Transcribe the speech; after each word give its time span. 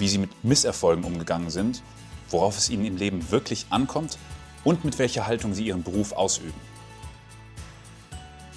wie 0.00 0.08
Sie 0.08 0.18
mit 0.18 0.44
Misserfolgen 0.44 1.04
umgegangen 1.04 1.50
sind, 1.50 1.82
worauf 2.30 2.58
es 2.58 2.70
Ihnen 2.70 2.84
im 2.84 2.96
Leben 2.96 3.30
wirklich 3.30 3.66
ankommt 3.70 4.18
und 4.64 4.84
mit 4.84 4.98
welcher 4.98 5.26
Haltung 5.26 5.54
Sie 5.54 5.66
Ihren 5.66 5.82
Beruf 5.82 6.12
ausüben. 6.12 6.60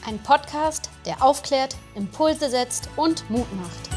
Ein 0.06 0.20
Podcast, 0.20 0.90
der 1.06 1.24
aufklärt, 1.24 1.78
Impulse 1.96 2.50
setzt 2.50 2.90
und 2.98 3.30
Mut 3.30 3.48
macht. 3.56 3.93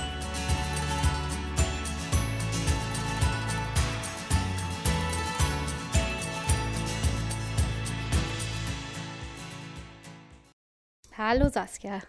Hallo 11.29 11.49
Saskia. 11.49 12.03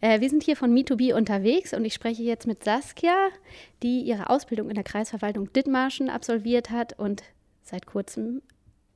Äh, 0.00 0.20
wir 0.20 0.30
sind 0.30 0.44
hier 0.44 0.54
von 0.54 0.72
Me2B 0.72 1.12
unterwegs 1.12 1.74
und 1.74 1.84
ich 1.84 1.92
spreche 1.92 2.22
jetzt 2.22 2.46
mit 2.46 2.62
Saskia, 2.62 3.30
die 3.82 4.02
ihre 4.02 4.30
Ausbildung 4.30 4.68
in 4.68 4.76
der 4.76 4.84
Kreisverwaltung 4.84 5.52
Dithmarschen 5.52 6.08
absolviert 6.08 6.70
hat 6.70 6.96
und 6.96 7.24
seit 7.64 7.86
kurzem 7.86 8.42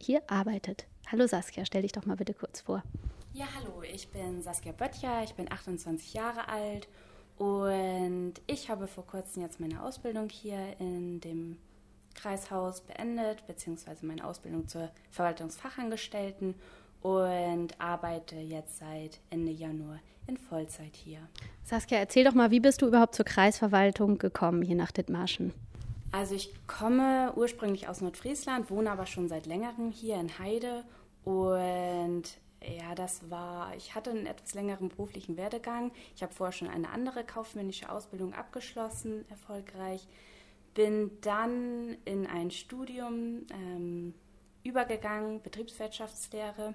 hier 0.00 0.22
arbeitet. 0.28 0.86
Hallo 1.10 1.26
Saskia, 1.26 1.64
stell 1.64 1.82
dich 1.82 1.90
doch 1.90 2.06
mal 2.06 2.14
bitte 2.14 2.34
kurz 2.34 2.60
vor. 2.60 2.84
Ja, 3.32 3.46
hallo, 3.56 3.82
ich 3.82 4.06
bin 4.10 4.44
Saskia 4.44 4.70
Böttcher, 4.70 5.24
ich 5.24 5.34
bin 5.34 5.50
28 5.50 6.14
Jahre 6.14 6.46
alt 6.46 6.86
und 7.36 8.34
ich 8.46 8.70
habe 8.70 8.86
vor 8.86 9.04
kurzem 9.04 9.42
jetzt 9.42 9.58
meine 9.58 9.82
Ausbildung 9.82 10.28
hier 10.28 10.77
in 10.78 11.20
dem 11.20 11.58
Kreishaus 12.14 12.80
beendet, 12.80 13.44
beziehungsweise 13.48 14.06
meine 14.06 14.24
Ausbildung 14.24 14.68
zur 14.68 14.92
Verwaltungsfachangestellten 15.10 16.54
und 17.05 17.78
arbeite 17.78 18.36
jetzt 18.36 18.78
seit 18.78 19.20
Ende 19.28 19.52
Januar 19.52 20.00
in 20.27 20.38
Vollzeit 20.38 20.97
hier. 20.97 21.19
Saskia, 21.62 21.98
erzähl 21.98 22.24
doch 22.24 22.33
mal, 22.33 22.50
wie 22.50 22.61
bist 22.61 22.80
du 22.80 22.86
überhaupt 22.86 23.14
zur 23.14 23.27
Kreisverwaltung 23.27 24.16
gekommen 24.16 24.62
hier 24.62 24.74
nach 24.74 24.91
Dithmarschen? 24.91 25.52
Also 26.12 26.34
ich 26.34 26.55
komme 26.66 27.34
ursprünglich 27.36 27.88
aus 27.88 28.00
Nordfriesland, 28.00 28.70
wohne 28.70 28.91
aber 28.91 29.05
schon 29.05 29.28
seit 29.28 29.44
längerem 29.44 29.91
hier 29.91 30.16
in 30.16 30.38
Heide 30.38 30.83
und 31.24 32.22
ja, 32.62 32.94
das 32.94 33.30
war, 33.30 33.77
ich 33.77 33.94
hatte 33.94 34.08
einen 34.08 34.24
etwas 34.24 34.55
längeren 34.55 34.89
beruflichen 34.89 35.36
Werdegang. 35.36 35.92
Ich 36.16 36.22
habe 36.22 36.33
vorher 36.33 36.52
schon 36.52 36.68
eine 36.68 36.89
andere 36.89 37.22
kaufmännische 37.22 37.91
Ausbildung 37.91 38.33
abgeschlossen, 38.33 39.27
erfolgreich. 39.28 40.08
Bin 40.72 41.11
dann 41.20 41.98
in 42.06 42.27
ein 42.27 42.50
Studium 42.50 43.46
ähm, 43.52 44.14
übergegangen, 44.64 45.42
Betriebswirtschaftslehre, 45.42 46.74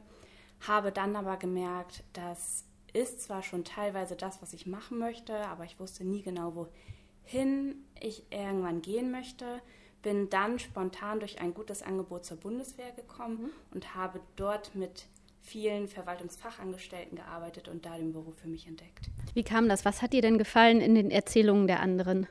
habe 0.68 0.92
dann 0.92 1.16
aber 1.16 1.38
gemerkt, 1.38 2.04
das 2.14 2.66
ist 2.94 3.22
zwar 3.22 3.44
schon 3.44 3.64
teilweise 3.64 4.16
das, 4.16 4.42
was 4.42 4.54
ich 4.54 4.66
machen 4.66 4.98
möchte, 4.98 5.36
aber 5.48 5.66
ich 5.66 5.80
wusste 5.80 6.04
nie 6.04 6.22
genau, 6.22 6.56
wohin 6.56 7.86
ich 8.00 8.24
irgendwann 8.32 8.82
gehen 8.82 9.12
möchte. 9.12 9.62
Bin 10.02 10.30
dann 10.30 10.60
spontan 10.60 11.20
durch 11.20 11.42
ein 11.42 11.54
gutes 11.54 11.84
Angebot 11.84 12.26
zur 12.26 12.38
Bundeswehr 12.38 12.92
gekommen 12.92 13.42
mhm. 13.42 13.52
und 13.74 13.96
habe 13.96 14.22
dort 14.38 14.74
mit 14.74 15.06
vielen 15.42 15.88
Verwaltungsfachangestellten 15.88 17.18
gearbeitet 17.18 17.68
und 17.68 17.86
da 17.86 17.98
den 17.98 18.14
Beruf 18.14 18.38
für 18.38 18.48
mich 18.48 18.68
entdeckt. 18.68 19.10
Wie 19.34 19.44
kam 19.44 19.68
das? 19.68 19.84
Was 19.84 20.02
hat 20.02 20.14
dir 20.14 20.22
denn 20.22 20.38
gefallen 20.38 20.80
in 20.80 20.96
den 20.96 21.12
Erzählungen 21.12 21.68
der 21.68 21.82
anderen? 21.82 22.28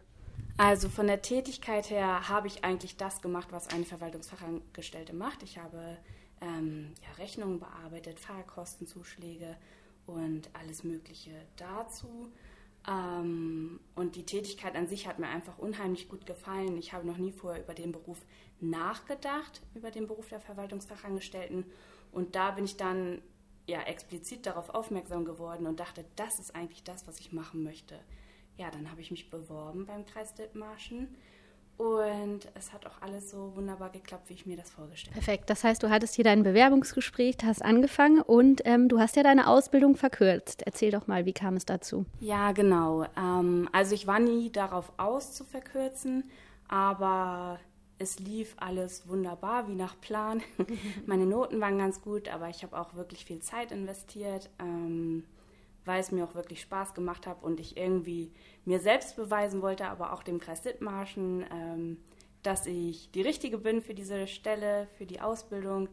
Also 0.59 0.89
von 0.89 1.07
der 1.07 1.23
Tätigkeit 1.23 1.89
her 1.89 2.29
habe 2.29 2.49
ich 2.49 2.65
eigentlich 2.65 2.97
das 2.97 3.23
gemacht, 3.23 3.49
was 3.53 3.69
eine 3.69 3.85
Verwaltungsfachangestellte 3.85 5.15
macht. 5.15 5.45
Ich 5.45 5.57
habe 5.57 5.97
ähm, 6.41 6.95
ja, 7.01 7.23
Rechnungen 7.23 7.61
bearbeitet, 7.61 8.19
Fahrkostenzuschläge 8.19 9.57
und 10.07 10.51
alles 10.55 10.83
Mögliche 10.83 11.31
dazu. 11.55 12.33
Ähm, 12.89 13.79
und 13.95 14.17
die 14.17 14.27
Tätigkeit 14.27 14.75
an 14.75 14.89
sich 14.89 15.07
hat 15.07 15.21
mir 15.21 15.29
einfach 15.29 15.59
unheimlich 15.59 16.09
gut 16.09 16.27
gefallen. 16.27 16.77
Ich 16.77 16.93
habe 16.93 17.07
noch 17.07 17.19
nie 17.19 17.31
vorher 17.31 17.63
über 17.63 17.75
den 17.75 17.93
Beruf 17.93 18.19
nachgedacht, 18.59 19.63
über 19.77 19.93
den 19.93 20.09
Beruf 20.09 20.29
der 20.29 20.41
Verwaltungsfachangestellten 20.41 21.67
und 22.11 22.35
da 22.35 22.51
bin 22.51 22.65
ich 22.65 22.77
dann 22.77 23.23
ja 23.69 23.83
explizit 23.83 24.47
darauf 24.47 24.71
aufmerksam 24.71 25.25
geworden 25.25 25.69
und 25.69 25.79
dachte, 25.79 26.05
das 26.17 26.41
ist 26.41 26.57
eigentlich 26.57 26.83
das, 26.83 27.07
was 27.07 27.21
ich 27.21 27.33
machen 27.33 27.63
möchte. 27.63 28.01
Ja, 28.59 28.71
dann 28.71 28.91
habe 28.91 29.01
ich 29.01 29.11
mich 29.11 29.31
beworben 29.31 29.87
beim 29.87 30.05
Kreis 30.05 30.35
Dithmarschen 30.35 31.09
und 31.79 32.41
es 32.55 32.73
hat 32.73 32.87
auch 32.87 33.01
alles 33.01 33.31
so 33.31 33.55
wunderbar 33.55 33.91
geklappt, 33.91 34.29
wie 34.29 34.35
ich 34.35 34.47
mir 34.47 34.57
das 34.57 34.69
vorgestellt 34.69 35.15
habe. 35.15 35.25
Perfekt. 35.25 35.49
Das 35.49 35.63
heißt, 35.63 35.81
du 35.81 35.91
hattest 35.91 36.17
hier 36.17 36.25
dein 36.25 36.43
Bewerbungsgespräch, 36.43 37.37
hast 37.45 37.65
angefangen 37.65 38.21
und 38.21 38.63
ähm, 38.65 38.89
du 38.89 38.99
hast 38.99 39.15
ja 39.15 39.23
deine 39.23 39.47
Ausbildung 39.47 39.95
verkürzt. 39.95 40.63
Erzähl 40.67 40.91
doch 40.91 41.07
mal, 41.07 41.25
wie 41.25 41.33
kam 41.33 41.55
es 41.55 41.67
dazu? 41.67 42.05
Ja, 42.19 42.51
genau. 42.51 43.07
Ähm, 43.17 43.69
also 43.71 43.95
ich 43.95 44.09
war 44.09 44.19
nie 44.19 44.51
darauf 44.51 44.93
aus 44.97 45.35
zu 45.35 45.45
verkürzen, 45.45 46.25
aber 46.67 47.61
es 48.01 48.19
lief 48.19 48.57
alles 48.59 49.07
wunderbar, 49.09 49.69
wie 49.69 49.77
nach 49.77 50.01
Plan. 50.01 50.43
Meine 51.07 51.27
Noten 51.27 51.61
waren 51.61 51.79
ganz 51.79 52.03
gut, 52.03 52.29
aber 52.29 52.49
ich 52.49 52.65
habe 52.65 52.77
auch 52.77 52.95
wirklich 52.95 53.25
viel 53.25 53.39
Zeit 53.39 53.71
investiert, 53.71 54.51
ähm, 54.59 55.23
weil 55.88 56.00
es 56.00 56.12
mir 56.12 56.22
auch 56.22 56.34
wirklich 56.34 56.60
Spaß 56.60 56.94
gemacht 56.94 57.26
hat 57.26 57.43
und 57.43 57.59
ich 57.59 57.76
irgendwie 57.76 58.31
mir 58.66 58.78
selbst 58.78 59.16
beweisen 59.16 59.62
wollte, 59.62 59.88
aber 59.88 60.12
auch 60.12 60.22
dem 60.22 60.38
Kreis 60.38 60.60
Dithmarschen, 60.60 61.44
ähm, 61.50 61.97
dass 62.43 62.66
ich 62.66 63.10
die 63.10 63.22
Richtige 63.22 63.59
bin 63.59 63.81
für 63.81 63.94
diese 63.94 64.27
Stelle, 64.27 64.87
für 64.98 65.06
die 65.06 65.21
Ausbildung. 65.21 65.88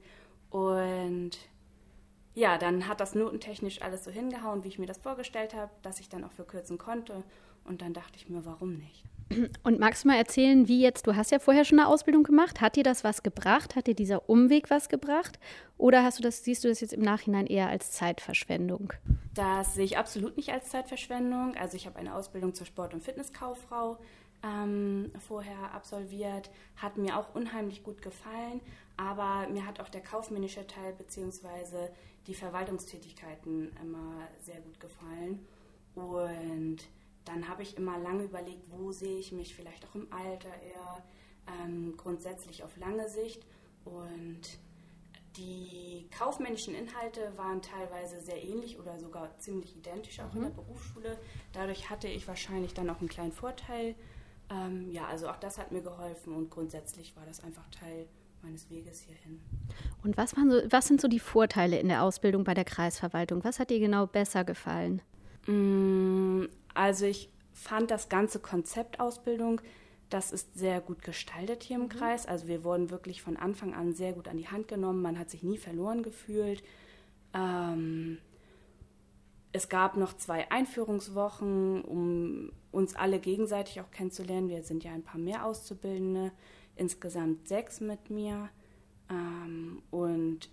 Und 0.49 1.31
ja, 2.33 2.57
dann 2.57 2.89
hat 2.89 2.99
das 2.99 3.15
notentechnisch 3.15 3.81
alles 3.81 4.03
so 4.03 4.11
hingehauen, 4.11 4.65
wie 4.65 4.67
ich 4.67 4.79
mir 4.79 4.85
das 4.85 4.97
vorgestellt 4.97 5.55
habe, 5.55 5.71
dass 5.81 6.01
ich 6.01 6.09
dann 6.09 6.25
auch 6.25 6.33
verkürzen 6.33 6.77
konnte. 6.77 7.23
Und 7.63 7.81
dann 7.81 7.93
dachte 7.93 8.17
ich 8.17 8.29
mir, 8.29 8.45
warum 8.45 8.77
nicht? 8.77 9.05
Und 9.63 9.79
magst 9.79 10.03
du 10.03 10.09
mal 10.09 10.17
erzählen, 10.17 10.67
wie 10.67 10.81
jetzt, 10.81 11.07
du 11.07 11.15
hast 11.15 11.31
ja 11.31 11.39
vorher 11.39 11.65
schon 11.65 11.79
eine 11.79 11.87
Ausbildung 11.87 12.23
gemacht, 12.23 12.61
hat 12.61 12.75
dir 12.75 12.83
das 12.83 13.03
was 13.03 13.23
gebracht? 13.23 13.75
Hat 13.75 13.87
dir 13.87 13.95
dieser 13.95 14.29
Umweg 14.29 14.69
was 14.69 14.87
gebracht? 14.87 15.39
Oder 15.77 16.03
hast 16.03 16.19
du 16.19 16.23
das, 16.23 16.43
siehst 16.43 16.63
du 16.63 16.67
das 16.67 16.79
jetzt 16.79 16.93
im 16.93 17.01
Nachhinein 17.01 17.47
eher 17.47 17.67
als 17.67 17.91
Zeitverschwendung? 17.91 18.93
Das 19.33 19.73
sehe 19.73 19.85
ich 19.85 19.97
absolut 19.97 20.37
nicht 20.37 20.51
als 20.51 20.69
Zeitverschwendung. 20.69 21.55
Also 21.55 21.75
ich 21.75 21.85
habe 21.87 21.97
eine 21.97 22.13
Ausbildung 22.15 22.53
zur 22.53 22.67
Sport- 22.67 22.93
und 22.93 23.03
Fitnesskauffrau 23.03 23.97
ähm, 24.45 25.11
vorher 25.27 25.73
absolviert, 25.73 26.49
hat 26.75 26.97
mir 26.97 27.17
auch 27.17 27.33
unheimlich 27.33 27.83
gut 27.83 28.01
gefallen, 28.01 28.61
aber 28.97 29.47
mir 29.49 29.65
hat 29.65 29.79
auch 29.79 29.89
der 29.89 30.01
kaufmännische 30.01 30.67
Teil 30.67 30.93
bzw. 30.93 31.89
die 32.27 32.35
Verwaltungstätigkeiten 32.35 33.75
immer 33.81 34.27
sehr 34.41 34.61
gut 34.61 34.79
gefallen. 34.79 35.45
Und 35.95 36.77
dann 37.25 37.47
habe 37.47 37.63
ich 37.63 37.77
immer 37.77 37.97
lange 37.97 38.23
überlegt, 38.23 38.71
wo 38.71 38.91
sehe 38.91 39.17
ich 39.17 39.31
mich 39.31 39.55
vielleicht 39.55 39.85
auch 39.85 39.95
im 39.95 40.07
Alter 40.11 40.49
eher 40.49 41.03
ähm, 41.61 41.95
grundsätzlich 41.97 42.63
auf 42.63 42.77
lange 42.77 43.09
Sicht. 43.09 43.45
Und 43.83 44.41
die 45.37 46.07
kaufmännischen 46.17 46.73
Inhalte 46.75 47.33
waren 47.35 47.61
teilweise 47.61 48.21
sehr 48.21 48.41
ähnlich 48.43 48.79
oder 48.79 48.97
sogar 48.99 49.37
ziemlich 49.39 49.75
identisch 49.75 50.19
auch 50.19 50.31
mhm. 50.33 50.37
in 50.37 50.43
der 50.43 50.61
Berufsschule. 50.61 51.17
Dadurch 51.51 51.89
hatte 51.89 52.07
ich 52.07 52.27
wahrscheinlich 52.27 52.73
dann 52.73 52.89
auch 52.89 52.99
einen 52.99 53.09
kleinen 53.09 53.31
Vorteil. 53.31 53.95
Ähm, 54.49 54.91
ja, 54.91 55.07
also 55.07 55.27
auch 55.27 55.37
das 55.37 55.57
hat 55.57 55.71
mir 55.71 55.81
geholfen 55.81 56.33
und 56.33 56.49
grundsätzlich 56.51 57.15
war 57.15 57.25
das 57.25 57.43
einfach 57.43 57.67
Teil 57.69 58.07
meines 58.43 58.69
Weges 58.69 59.01
hierhin. 59.01 59.41
Und 60.03 60.17
was, 60.17 60.37
waren 60.37 60.51
so, 60.51 60.61
was 60.69 60.87
sind 60.87 61.01
so 61.01 61.07
die 61.07 61.19
Vorteile 61.19 61.79
in 61.79 61.87
der 61.87 62.03
Ausbildung 62.03 62.43
bei 62.43 62.53
der 62.53 62.65
Kreisverwaltung? 62.65 63.43
Was 63.43 63.59
hat 63.59 63.71
dir 63.71 63.79
genau 63.79 64.05
besser 64.05 64.43
gefallen? 64.43 65.01
Mm, 65.47 66.45
also 66.75 67.05
ich 67.05 67.29
fand 67.53 67.89
das 67.89 68.09
ganze 68.09 68.39
Konzept 68.39 68.99
Ausbildung, 68.99 69.61
das 70.09 70.31
ist 70.31 70.57
sehr 70.57 70.81
gut 70.81 71.01
gestaltet 71.01 71.63
hier 71.63 71.77
im 71.77 71.83
mhm. 71.83 71.89
Kreis. 71.89 72.27
Also 72.27 72.47
wir 72.47 72.63
wurden 72.63 72.91
wirklich 72.91 73.21
von 73.21 73.37
Anfang 73.37 73.73
an 73.73 73.93
sehr 73.93 74.13
gut 74.13 74.27
an 74.27 74.37
die 74.37 74.47
Hand 74.47 74.67
genommen. 74.67 75.01
Man 75.01 75.17
hat 75.17 75.29
sich 75.29 75.41
nie 75.41 75.57
verloren 75.57 76.03
gefühlt. 76.03 76.63
Ähm, 77.33 78.19
es 79.51 79.69
gab 79.69 79.97
noch 79.97 80.15
zwei 80.17 80.51
Einführungswochen, 80.51 81.81
um 81.83 82.51
uns 82.71 82.95
alle 82.95 83.19
gegenseitig 83.19 83.81
auch 83.81 83.89
kennenzulernen. 83.89 84.49
Wir 84.49 84.63
sind 84.63 84.83
ja 84.83 84.91
ein 84.91 85.03
paar 85.03 85.19
mehr 85.19 85.45
Auszubildende, 85.45 86.31
insgesamt 86.75 87.47
sechs 87.47 87.79
mit 87.79 88.09
mir. 88.09 88.49
Ähm, 89.09 89.81
und 89.91 90.49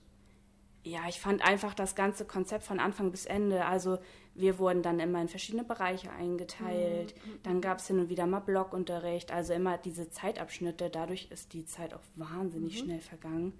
Ja, 0.84 1.02
ich 1.08 1.20
fand 1.20 1.44
einfach 1.44 1.74
das 1.74 1.94
ganze 1.94 2.24
Konzept 2.24 2.64
von 2.64 2.80
Anfang 2.80 3.12
bis 3.12 3.26
Ende. 3.26 3.64
Also 3.66 3.98
wir 4.34 4.58
wurden 4.58 4.82
dann 4.82 4.98
immer 4.98 5.20
in 5.20 5.28
verschiedene 5.28 5.62
Bereiche 5.62 6.10
eingeteilt. 6.10 7.14
Mhm. 7.14 7.38
Dann 7.44 7.60
gab 7.60 7.78
es 7.78 7.86
hin 7.86 8.00
und 8.00 8.08
wieder 8.08 8.26
mal 8.26 8.40
Blockunterricht. 8.40 9.30
Also 9.30 9.52
immer 9.52 9.78
diese 9.78 10.10
Zeitabschnitte. 10.10 10.90
Dadurch 10.90 11.28
ist 11.30 11.52
die 11.52 11.64
Zeit 11.66 11.94
auch 11.94 12.02
wahnsinnig 12.16 12.74
mhm. 12.74 12.84
schnell 12.84 13.00
vergangen. 13.00 13.52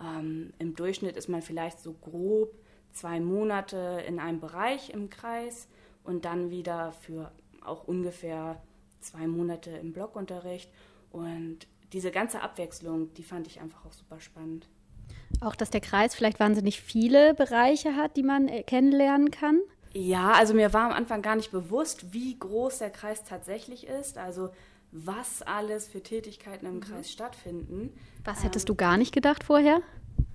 Ähm, 0.00 0.54
Im 0.58 0.74
Durchschnitt 0.74 1.16
ist 1.16 1.28
man 1.28 1.42
vielleicht 1.42 1.80
so 1.80 1.92
grob 1.92 2.54
zwei 2.92 3.20
Monate 3.20 4.02
in 4.06 4.18
einem 4.18 4.40
Bereich 4.40 4.90
im 4.90 5.10
Kreis 5.10 5.68
und 6.02 6.24
dann 6.24 6.50
wieder 6.50 6.92
für 6.92 7.30
auch 7.62 7.84
ungefähr 7.84 8.62
zwei 9.00 9.26
Monate 9.26 9.70
im 9.70 9.92
Blockunterricht. 9.92 10.70
Und 11.10 11.66
diese 11.92 12.10
ganze 12.10 12.40
Abwechslung, 12.40 13.12
die 13.14 13.22
fand 13.22 13.46
ich 13.46 13.60
einfach 13.60 13.84
auch 13.84 13.92
super 13.92 14.20
spannend. 14.20 14.68
Auch, 15.40 15.56
dass 15.56 15.70
der 15.70 15.80
Kreis 15.80 16.14
vielleicht 16.14 16.40
wahnsinnig 16.40 16.80
viele 16.80 17.34
Bereiche 17.34 17.96
hat, 17.96 18.16
die 18.16 18.22
man 18.22 18.48
äh, 18.48 18.62
kennenlernen 18.62 19.30
kann? 19.30 19.60
Ja, 19.92 20.32
also 20.32 20.54
mir 20.54 20.72
war 20.72 20.86
am 20.86 20.92
Anfang 20.92 21.22
gar 21.22 21.36
nicht 21.36 21.52
bewusst, 21.52 22.12
wie 22.12 22.36
groß 22.38 22.78
der 22.78 22.90
Kreis 22.90 23.24
tatsächlich 23.24 23.86
ist. 23.86 24.18
Also 24.18 24.50
was 24.90 25.42
alles 25.42 25.88
für 25.88 26.02
Tätigkeiten 26.02 26.66
im 26.66 26.76
mhm. 26.76 26.80
Kreis 26.80 27.10
stattfinden. 27.10 27.92
Was 28.24 28.44
hättest 28.44 28.66
ähm, 28.66 28.74
du 28.74 28.74
gar 28.76 28.96
nicht 28.96 29.12
gedacht 29.12 29.44
vorher? 29.44 29.80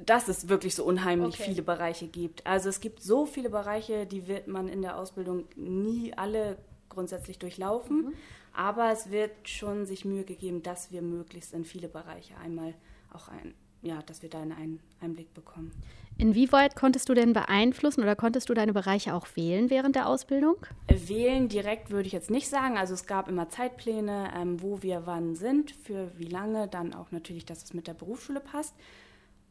Dass 0.05 0.27
es 0.27 0.49
wirklich 0.49 0.75
so 0.75 0.83
unheimlich 0.83 1.35
okay. 1.35 1.49
viele 1.49 1.61
Bereiche 1.61 2.07
gibt. 2.07 2.45
Also 2.45 2.69
es 2.69 2.81
gibt 2.81 3.01
so 3.01 3.25
viele 3.25 3.49
Bereiche, 3.49 4.05
die 4.05 4.27
wird 4.27 4.47
man 4.47 4.67
in 4.67 4.81
der 4.81 4.97
Ausbildung 4.97 5.45
nie 5.55 6.13
alle 6.15 6.57
grundsätzlich 6.89 7.39
durchlaufen. 7.39 8.05
Mhm. 8.05 8.13
Aber 8.53 8.91
es 8.91 9.11
wird 9.11 9.31
schon 9.47 9.85
sich 9.85 10.03
Mühe 10.03 10.25
gegeben, 10.25 10.61
dass 10.61 10.91
wir 10.91 11.01
möglichst 11.01 11.53
in 11.53 11.63
viele 11.63 11.87
Bereiche 11.87 12.35
einmal 12.37 12.73
auch 13.13 13.29
ein, 13.29 13.53
ja, 13.81 14.01
dass 14.05 14.21
wir 14.21 14.29
da 14.29 14.41
einen 14.41 14.79
Einblick 15.01 15.33
bekommen. 15.33 15.71
Inwieweit 16.17 16.75
konntest 16.75 17.07
du 17.07 17.13
denn 17.13 17.31
beeinflussen 17.31 18.01
oder 18.01 18.15
konntest 18.15 18.49
du 18.49 18.53
deine 18.53 18.73
Bereiche 18.73 19.13
auch 19.13 19.25
wählen 19.35 19.69
während 19.69 19.95
der 19.95 20.05
Ausbildung? 20.07 20.57
Wählen 20.89 21.47
direkt 21.47 21.91
würde 21.91 22.07
ich 22.07 22.11
jetzt 22.11 22.29
nicht 22.29 22.49
sagen. 22.49 22.77
Also 22.77 22.93
es 22.93 23.05
gab 23.05 23.29
immer 23.29 23.47
Zeitpläne, 23.47 24.31
ähm, 24.35 24.61
wo 24.61 24.83
wir 24.83 25.03
wann 25.05 25.35
sind, 25.35 25.71
für 25.71 26.11
wie 26.17 26.27
lange, 26.27 26.67
dann 26.67 26.93
auch 26.93 27.11
natürlich, 27.11 27.45
dass 27.45 27.63
es 27.63 27.73
mit 27.73 27.87
der 27.87 27.93
Berufsschule 27.93 28.41
passt. 28.41 28.75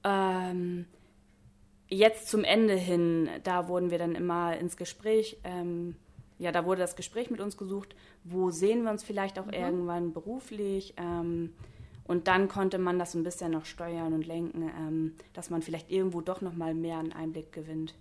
Ähm, 0.04 0.84
jetzt 1.88 2.28
zum 2.28 2.44
Ende 2.44 2.74
hin, 2.74 3.30
da 3.44 3.68
wurden 3.68 3.90
wir 3.90 3.96
dann 3.96 4.14
immer 4.14 4.54
ins 4.58 4.76
Gespräch, 4.76 5.38
ähm, 5.44 5.96
ja, 6.38 6.52
da 6.52 6.66
wurde 6.66 6.82
das 6.82 6.96
Gespräch 6.96 7.30
mit 7.30 7.40
uns 7.40 7.56
gesucht, 7.56 7.96
wo 8.24 8.50
sehen 8.50 8.82
wir 8.82 8.90
uns 8.90 9.02
vielleicht 9.02 9.38
auch 9.38 9.46
mhm. 9.46 9.54
irgendwann 9.54 10.12
beruflich. 10.12 10.94
Und 12.08 12.26
dann 12.26 12.48
konnte 12.48 12.78
man 12.78 12.98
das 12.98 13.14
ein 13.14 13.22
bisschen 13.22 13.52
noch 13.52 13.66
steuern 13.66 14.12
und 14.14 14.26
lenken, 14.26 14.62
ähm, 14.62 15.14
dass 15.34 15.50
man 15.50 15.62
vielleicht 15.62 15.90
irgendwo 15.90 16.20
doch 16.22 16.40
noch 16.40 16.54
mal 16.54 16.74
mehr 16.74 16.98
einen 16.98 17.12
Einblick 17.12 17.52
gewinnt. 17.52 17.94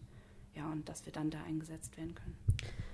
Ja, 0.55 0.65
und 0.71 0.89
dass 0.89 1.05
wir 1.05 1.13
dann 1.13 1.29
da 1.29 1.37
eingesetzt 1.47 1.95
werden 1.97 2.15
können. 2.15 2.35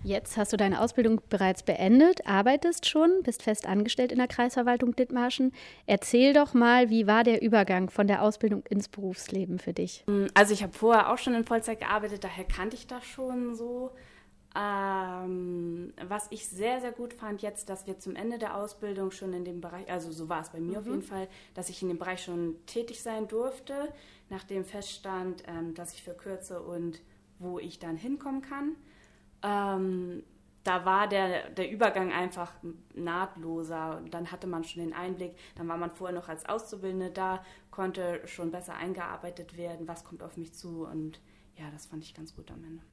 Jetzt 0.04 0.36
hast 0.36 0.51
du 0.51 0.57
deine 0.57 0.81
Ausbildung 0.81 1.21
bereits 1.30 1.63
beendet, 1.63 2.27
arbeitest 2.27 2.89
schon, 2.89 3.24
bist 3.24 3.42
fest 3.42 3.65
angestellt 3.65 4.12
in 4.12 4.18
der 4.18 4.27
Kreisverwaltung 4.27 4.98
Dithmarschen. 4.98 5.54
Erzähl 5.86 6.33
doch 6.33 6.54
mal, 6.54 6.89
wie 6.89 7.07
war 7.07 7.24
der 7.24 7.42
Übergang 7.42 7.89
von 7.89 8.07
der 8.07 8.21
Ausbildung 8.21 8.66
ins 8.69 8.89
Berufsleben 8.89 9.59
für 9.59 9.71
dich? 9.71 10.04
Also 10.33 10.54
ich 10.54 10.62
habe 10.62 10.74
vorher 10.74 11.09
auch 11.09 11.18
schon 11.18 11.36
in 11.36 11.45
Vollzeit 11.45 11.80
gearbeitet, 11.80 12.25
daher 12.25 12.44
kannte 12.44 12.75
ich 12.75 12.86
das 12.86 13.06
schon 13.06 13.56
so. 13.56 13.92
Ähm, 14.55 15.94
was 16.07 16.27
ich 16.29 16.47
sehr, 16.47 16.79
sehr 16.79 16.91
gut 16.91 17.13
fand 17.13 17.41
jetzt, 17.41 17.69
dass 17.69 17.88
wir 17.88 17.97
zum 17.97 18.15
Ende 18.15 18.38
der 18.38 18.55
Ausbildung 18.55 19.09
schon 19.09 19.33
in 19.33 19.45
dem 19.45 19.61
Bereich, 19.61 19.89
also 19.91 20.11
so 20.11 20.29
war 20.29 20.41
es 20.41 20.50
bei 20.50 20.59
mir 20.59 20.73
mhm. 20.73 20.77
auf 20.77 20.85
jeden 20.85 21.01
Fall, 21.01 21.27
dass 21.55 21.69
ich 21.69 21.81
in 21.81 21.88
dem 21.88 21.97
Bereich 21.97 22.23
schon 22.23 22.55
tätig 22.67 23.01
sein 23.01 23.27
durfte, 23.27 23.91
nachdem 24.29 24.63
feststand, 24.63 25.44
ähm, 25.47 25.73
dass 25.73 25.94
ich 25.94 26.03
verkürze 26.03 26.61
und 26.61 27.01
wo 27.39 27.57
ich 27.57 27.79
dann 27.79 27.97
hinkommen 27.97 28.41
kann. 28.44 28.75
Ähm, 29.41 30.23
da 30.63 30.85
war 30.85 31.07
der, 31.07 31.49
der 31.49 31.69
Übergang 31.69 32.11
einfach 32.11 32.53
nahtloser. 32.94 33.97
Und 33.97 34.13
dann 34.13 34.31
hatte 34.31 34.47
man 34.47 34.63
schon 34.63 34.83
den 34.83 34.94
Einblick, 34.94 35.35
dann 35.56 35.67
war 35.67 35.77
man 35.77 35.91
vorher 35.91 36.15
noch 36.15 36.29
als 36.29 36.45
Auszubildende 36.45 37.11
da, 37.11 37.44
konnte 37.71 38.21
schon 38.27 38.51
besser 38.51 38.75
eingearbeitet 38.75 39.57
werden, 39.57 39.88
was 39.88 40.03
kommt 40.03 40.23
auf 40.23 40.38
mich 40.38 40.53
zu. 40.53 40.85
Und 40.85 41.19
ja, 41.57 41.69
das 41.71 41.88
fand 41.88 42.03
ich 42.03 42.13
ganz 42.13 42.35
gut 42.35 42.49
am 42.51 42.63
Ende. 42.63 42.83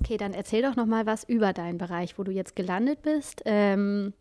Okay, 0.00 0.16
dann 0.16 0.34
erzähl 0.34 0.62
doch 0.62 0.76
noch 0.76 0.86
mal 0.86 1.06
was 1.06 1.24
über 1.24 1.52
deinen 1.52 1.78
Bereich, 1.78 2.18
wo 2.18 2.22
du 2.22 2.30
jetzt 2.30 2.56
gelandet 2.56 3.02
bist. 3.02 3.42
Ähm, 3.44 4.12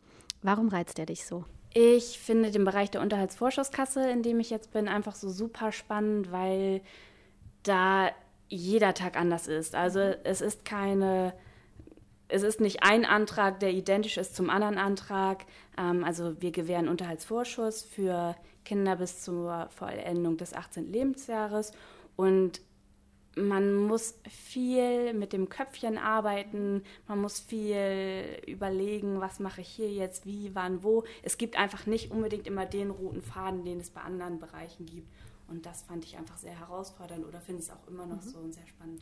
warum 0.41 0.69
reizt 0.69 0.97
der 0.97 1.05
dich 1.05 1.25
so? 1.25 1.45
Ich 1.73 2.19
finde 2.19 2.51
den 2.51 2.63
Bereich 2.63 2.89
der 2.89 3.01
Unterhaltsvorschusskasse, 3.01 4.09
in 4.09 4.23
dem 4.23 4.39
ich 4.39 4.49
jetzt 4.49 4.71
bin, 4.71 4.87
einfach 4.87 5.15
so 5.15 5.29
super 5.29 5.73
spannend, 5.73 6.31
weil 6.31 6.81
da 7.63 8.11
jeder 8.47 8.93
Tag 8.93 9.17
anders 9.17 9.47
ist. 9.47 9.75
Also 9.75 9.99
es 9.99 10.39
ist 10.39 10.63
keine, 10.63 11.33
es 12.29 12.43
ist 12.43 12.61
nicht 12.61 12.83
ein 12.83 13.03
Antrag, 13.03 13.59
der 13.59 13.73
identisch 13.73 14.17
ist 14.17 14.35
zum 14.35 14.49
anderen 14.49 14.77
Antrag. 14.77 15.45
Ähm, 15.77 16.05
also 16.05 16.41
wir 16.41 16.51
gewähren 16.51 16.87
Unterhaltsvorschuss 16.87 17.83
für 17.83 18.35
Kinder 18.63 18.95
bis 18.95 19.21
zur 19.21 19.67
Vollendung 19.69 20.37
des 20.37 20.53
18. 20.53 20.91
Lebensjahres 20.91 21.73
und 22.15 22.61
man 23.35 23.75
muss 23.75 24.17
viel 24.29 25.13
mit 25.13 25.33
dem 25.33 25.49
Köpfchen 25.49 25.97
arbeiten, 25.97 26.83
man 27.07 27.19
muss 27.19 27.39
viel 27.39 28.39
überlegen, 28.47 29.19
was 29.19 29.39
mache 29.39 29.61
ich 29.61 29.67
hier 29.67 29.91
jetzt, 29.91 30.25
wie, 30.25 30.51
wann, 30.53 30.83
wo. 30.83 31.03
Es 31.23 31.37
gibt 31.37 31.57
einfach 31.57 31.85
nicht 31.85 32.11
unbedingt 32.11 32.47
immer 32.47 32.65
den 32.65 32.91
roten 32.91 33.21
Faden, 33.21 33.65
den 33.65 33.79
es 33.79 33.89
bei 33.89 34.01
anderen 34.01 34.39
Bereichen 34.39 34.85
gibt. 34.85 35.07
Und 35.47 35.65
das 35.65 35.83
fand 35.83 36.03
ich 36.05 36.17
einfach 36.17 36.37
sehr 36.37 36.59
herausfordernd 36.59 37.23
oder 37.25 37.39
finde 37.39 37.61
es 37.61 37.69
auch 37.69 37.87
immer 37.87 38.05
noch 38.07 38.23
mhm. 38.23 38.29
so 38.29 38.39
und 38.39 38.53
sehr 38.53 38.65
spannend. 38.65 39.01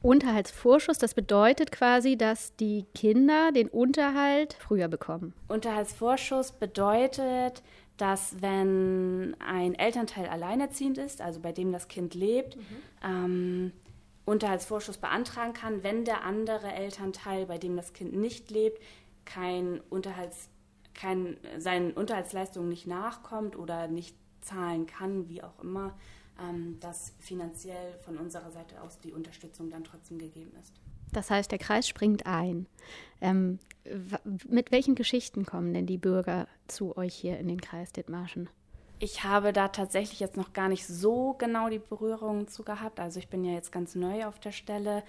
Unterhaltsvorschuss, 0.00 0.96
das 0.98 1.12
bedeutet 1.12 1.70
quasi, 1.70 2.16
dass 2.16 2.56
die 2.56 2.86
Kinder 2.94 3.52
den 3.52 3.68
Unterhalt 3.68 4.54
früher 4.54 4.88
bekommen. 4.88 5.34
Unterhaltsvorschuss 5.48 6.52
bedeutet, 6.52 7.62
dass 8.02 8.42
wenn 8.42 9.36
ein 9.38 9.76
Elternteil 9.76 10.26
alleinerziehend 10.26 10.98
ist, 10.98 11.20
also 11.20 11.38
bei 11.38 11.52
dem 11.52 11.70
das 11.70 11.86
Kind 11.86 12.16
lebt, 12.16 12.56
mhm. 12.56 12.62
ähm, 13.04 13.72
Unterhaltsvorschuss 14.24 14.98
beantragen 14.98 15.52
kann, 15.52 15.84
wenn 15.84 16.04
der 16.04 16.24
andere 16.24 16.72
Elternteil, 16.72 17.46
bei 17.46 17.58
dem 17.58 17.76
das 17.76 17.92
Kind 17.92 18.12
nicht 18.12 18.50
lebt, 18.50 18.82
kein 19.24 19.80
Unterhalts, 19.88 20.48
kein, 20.94 21.36
seinen 21.58 21.92
Unterhaltsleistungen 21.92 22.68
nicht 22.68 22.88
nachkommt 22.88 23.54
oder 23.54 23.86
nicht 23.86 24.16
zahlen 24.40 24.86
kann, 24.86 25.28
wie 25.28 25.44
auch 25.44 25.62
immer, 25.62 25.96
dass 26.80 27.12
finanziell 27.18 27.94
von 28.04 28.16
unserer 28.16 28.50
Seite 28.50 28.80
aus 28.82 28.98
die 28.98 29.12
Unterstützung 29.12 29.70
dann 29.70 29.84
trotzdem 29.84 30.18
gegeben 30.18 30.52
ist. 30.60 30.72
Das 31.12 31.30
heißt, 31.30 31.50
der 31.50 31.58
Kreis 31.58 31.86
springt 31.86 32.26
ein. 32.26 32.66
Ähm, 33.20 33.58
mit 34.48 34.72
welchen 34.72 34.94
Geschichten 34.94 35.44
kommen 35.44 35.74
denn 35.74 35.86
die 35.86 35.98
Bürger 35.98 36.48
zu 36.68 36.96
euch 36.96 37.14
hier 37.14 37.38
in 37.38 37.48
den 37.48 37.60
Kreis 37.60 37.92
Dithmarschen? 37.92 38.48
Ich 38.98 39.24
habe 39.24 39.52
da 39.52 39.68
tatsächlich 39.68 40.20
jetzt 40.20 40.36
noch 40.36 40.52
gar 40.52 40.68
nicht 40.68 40.86
so 40.86 41.34
genau 41.34 41.68
die 41.68 41.80
Berührungen 41.80 42.48
zu 42.48 42.62
gehabt. 42.62 43.00
Also 43.00 43.18
ich 43.18 43.28
bin 43.28 43.44
ja 43.44 43.52
jetzt 43.52 43.72
ganz 43.72 43.94
neu 43.94 44.26
auf 44.26 44.38
der 44.38 44.52
Stelle 44.52 45.02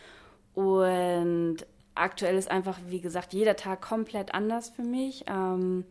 und 0.55 1.57
aktuell 1.95 2.35
ist 2.35 2.49
einfach, 2.49 2.79
wie 2.87 3.01
gesagt, 3.01 3.33
jeder 3.33 3.55
Tag 3.55 3.81
komplett 3.81 4.33
anders 4.33 4.69
für 4.69 4.83
mich. 4.83 5.25
Ähm, 5.27 5.85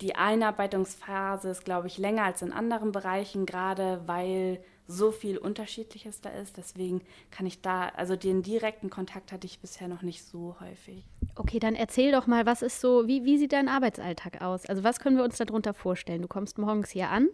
die 0.00 0.14
Einarbeitungsphase 0.14 1.50
ist, 1.50 1.64
glaube 1.64 1.86
ich, 1.86 1.98
länger 1.98 2.24
als 2.24 2.42
in 2.42 2.52
anderen 2.52 2.92
Bereichen, 2.92 3.46
gerade 3.46 4.02
weil 4.06 4.60
so 4.86 5.12
viel 5.12 5.38
Unterschiedliches 5.38 6.20
da 6.20 6.30
ist. 6.30 6.56
Deswegen 6.56 7.02
kann 7.30 7.46
ich 7.46 7.62
da, 7.62 7.88
also 7.90 8.16
den 8.16 8.42
direkten 8.42 8.90
Kontakt 8.90 9.32
hatte 9.32 9.46
ich 9.46 9.60
bisher 9.60 9.88
noch 9.88 10.02
nicht 10.02 10.24
so 10.24 10.56
häufig. 10.60 11.04
Okay, 11.36 11.58
dann 11.58 11.74
erzähl 11.74 12.12
doch 12.12 12.26
mal, 12.26 12.44
was 12.44 12.62
ist 12.62 12.80
so, 12.80 13.06
wie, 13.06 13.24
wie 13.24 13.38
sieht 13.38 13.52
dein 13.52 13.68
Arbeitsalltag 13.68 14.42
aus? 14.42 14.66
Also 14.66 14.82
was 14.82 14.98
können 14.98 15.16
wir 15.16 15.24
uns 15.24 15.38
darunter 15.38 15.74
vorstellen? 15.74 16.22
Du 16.22 16.28
kommst 16.28 16.58
morgens 16.58 16.90
hier 16.90 17.08
an. 17.10 17.28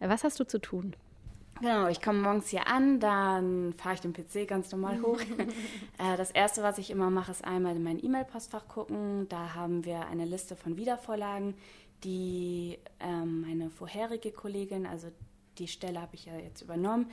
Äh, 0.00 0.08
was 0.08 0.24
hast 0.24 0.38
du 0.38 0.44
zu 0.44 0.60
tun? 0.60 0.94
Genau, 1.60 1.86
ich 1.86 2.02
komme 2.02 2.18
morgens 2.18 2.48
hier 2.48 2.66
an, 2.66 2.98
dann 2.98 3.72
fahre 3.74 3.94
ich 3.94 4.00
den 4.00 4.12
PC 4.12 4.48
ganz 4.48 4.72
normal 4.72 5.00
hoch. 5.02 5.20
Äh, 5.98 6.16
das 6.16 6.30
erste, 6.30 6.62
was 6.62 6.78
ich 6.78 6.90
immer 6.90 7.10
mache, 7.10 7.30
ist 7.30 7.44
einmal 7.44 7.76
in 7.76 7.82
mein 7.84 8.02
E-Mail-Postfach 8.02 8.66
gucken. 8.66 9.28
Da 9.28 9.54
haben 9.54 9.84
wir 9.84 10.06
eine 10.06 10.24
Liste 10.24 10.56
von 10.56 10.76
Wiedervorlagen, 10.76 11.54
die 12.04 12.78
ähm, 13.00 13.42
meine 13.42 13.70
vorherige 13.70 14.32
Kollegin, 14.32 14.86
also 14.86 15.08
die 15.58 15.68
Stelle 15.68 16.00
habe 16.00 16.14
ich 16.14 16.26
ja 16.26 16.36
jetzt 16.36 16.62
übernommen, 16.62 17.10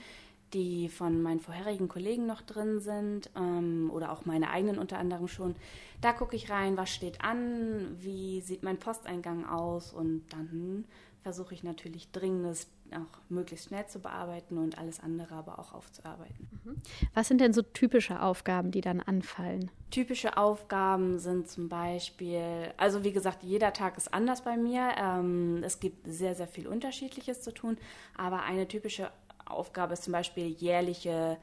die 0.53 0.89
von 0.89 1.22
meinen 1.22 1.39
vorherigen 1.39 1.88
Kollegen 1.88 2.25
noch 2.25 2.41
drin 2.41 2.79
sind 2.79 3.29
ähm, 3.36 3.91
oder 3.93 4.12
auch 4.12 4.25
meine 4.25 4.50
eigenen 4.50 4.79
unter 4.79 4.98
anderem 4.98 5.27
schon. 5.27 5.55
Da 6.01 6.13
gucke 6.13 6.36
ich 6.36 6.50
rein, 6.50 6.77
was 6.77 6.89
steht 6.89 7.22
an, 7.22 7.96
wie 8.00 8.41
sieht 8.41 8.63
mein 8.63 8.77
Posteingang 8.77 9.46
aus 9.46 9.93
und 9.93 10.24
dann 10.29 10.86
versuche 11.22 11.53
ich 11.53 11.63
natürlich 11.63 12.12
Dringendes 12.12 12.67
auch 12.93 13.19
möglichst 13.29 13.67
schnell 13.67 13.86
zu 13.88 14.00
bearbeiten 14.00 14.58
und 14.58 14.77
alles 14.77 15.00
andere 15.00 15.36
aber 15.36 15.60
auch 15.60 15.74
aufzuarbeiten. 15.74 16.50
Mhm. 16.63 16.81
Was 17.13 17.27
sind 17.27 17.41
denn 17.41 17.53
so 17.53 17.62
typische 17.62 18.22
Aufgaben, 18.22 18.72
die 18.72 18.81
dann 18.81 19.00
anfallen? 19.00 19.72
Typische 19.91 20.38
Aufgaben 20.38 21.19
sind 21.19 21.50
zum 21.50 21.69
Beispiel, 21.69 22.74
also 22.77 23.03
wie 23.03 23.12
gesagt, 23.12 23.43
jeder 23.43 23.74
Tag 23.74 23.98
ist 23.98 24.13
anders 24.13 24.43
bei 24.43 24.58
mir. 24.58 24.89
Ähm, 24.98 25.62
es 25.63 25.79
gibt 25.79 26.08
sehr, 26.08 26.36
sehr 26.36 26.48
viel 26.48 26.67
Unterschiedliches 26.67 27.41
zu 27.41 27.53
tun, 27.53 27.77
aber 28.17 28.43
eine 28.43 28.67
typische 28.67 29.12
Aufgabe 29.46 29.93
ist 29.93 30.03
zum 30.03 30.13
Beispiel 30.13 30.48
jährliche 30.48 31.38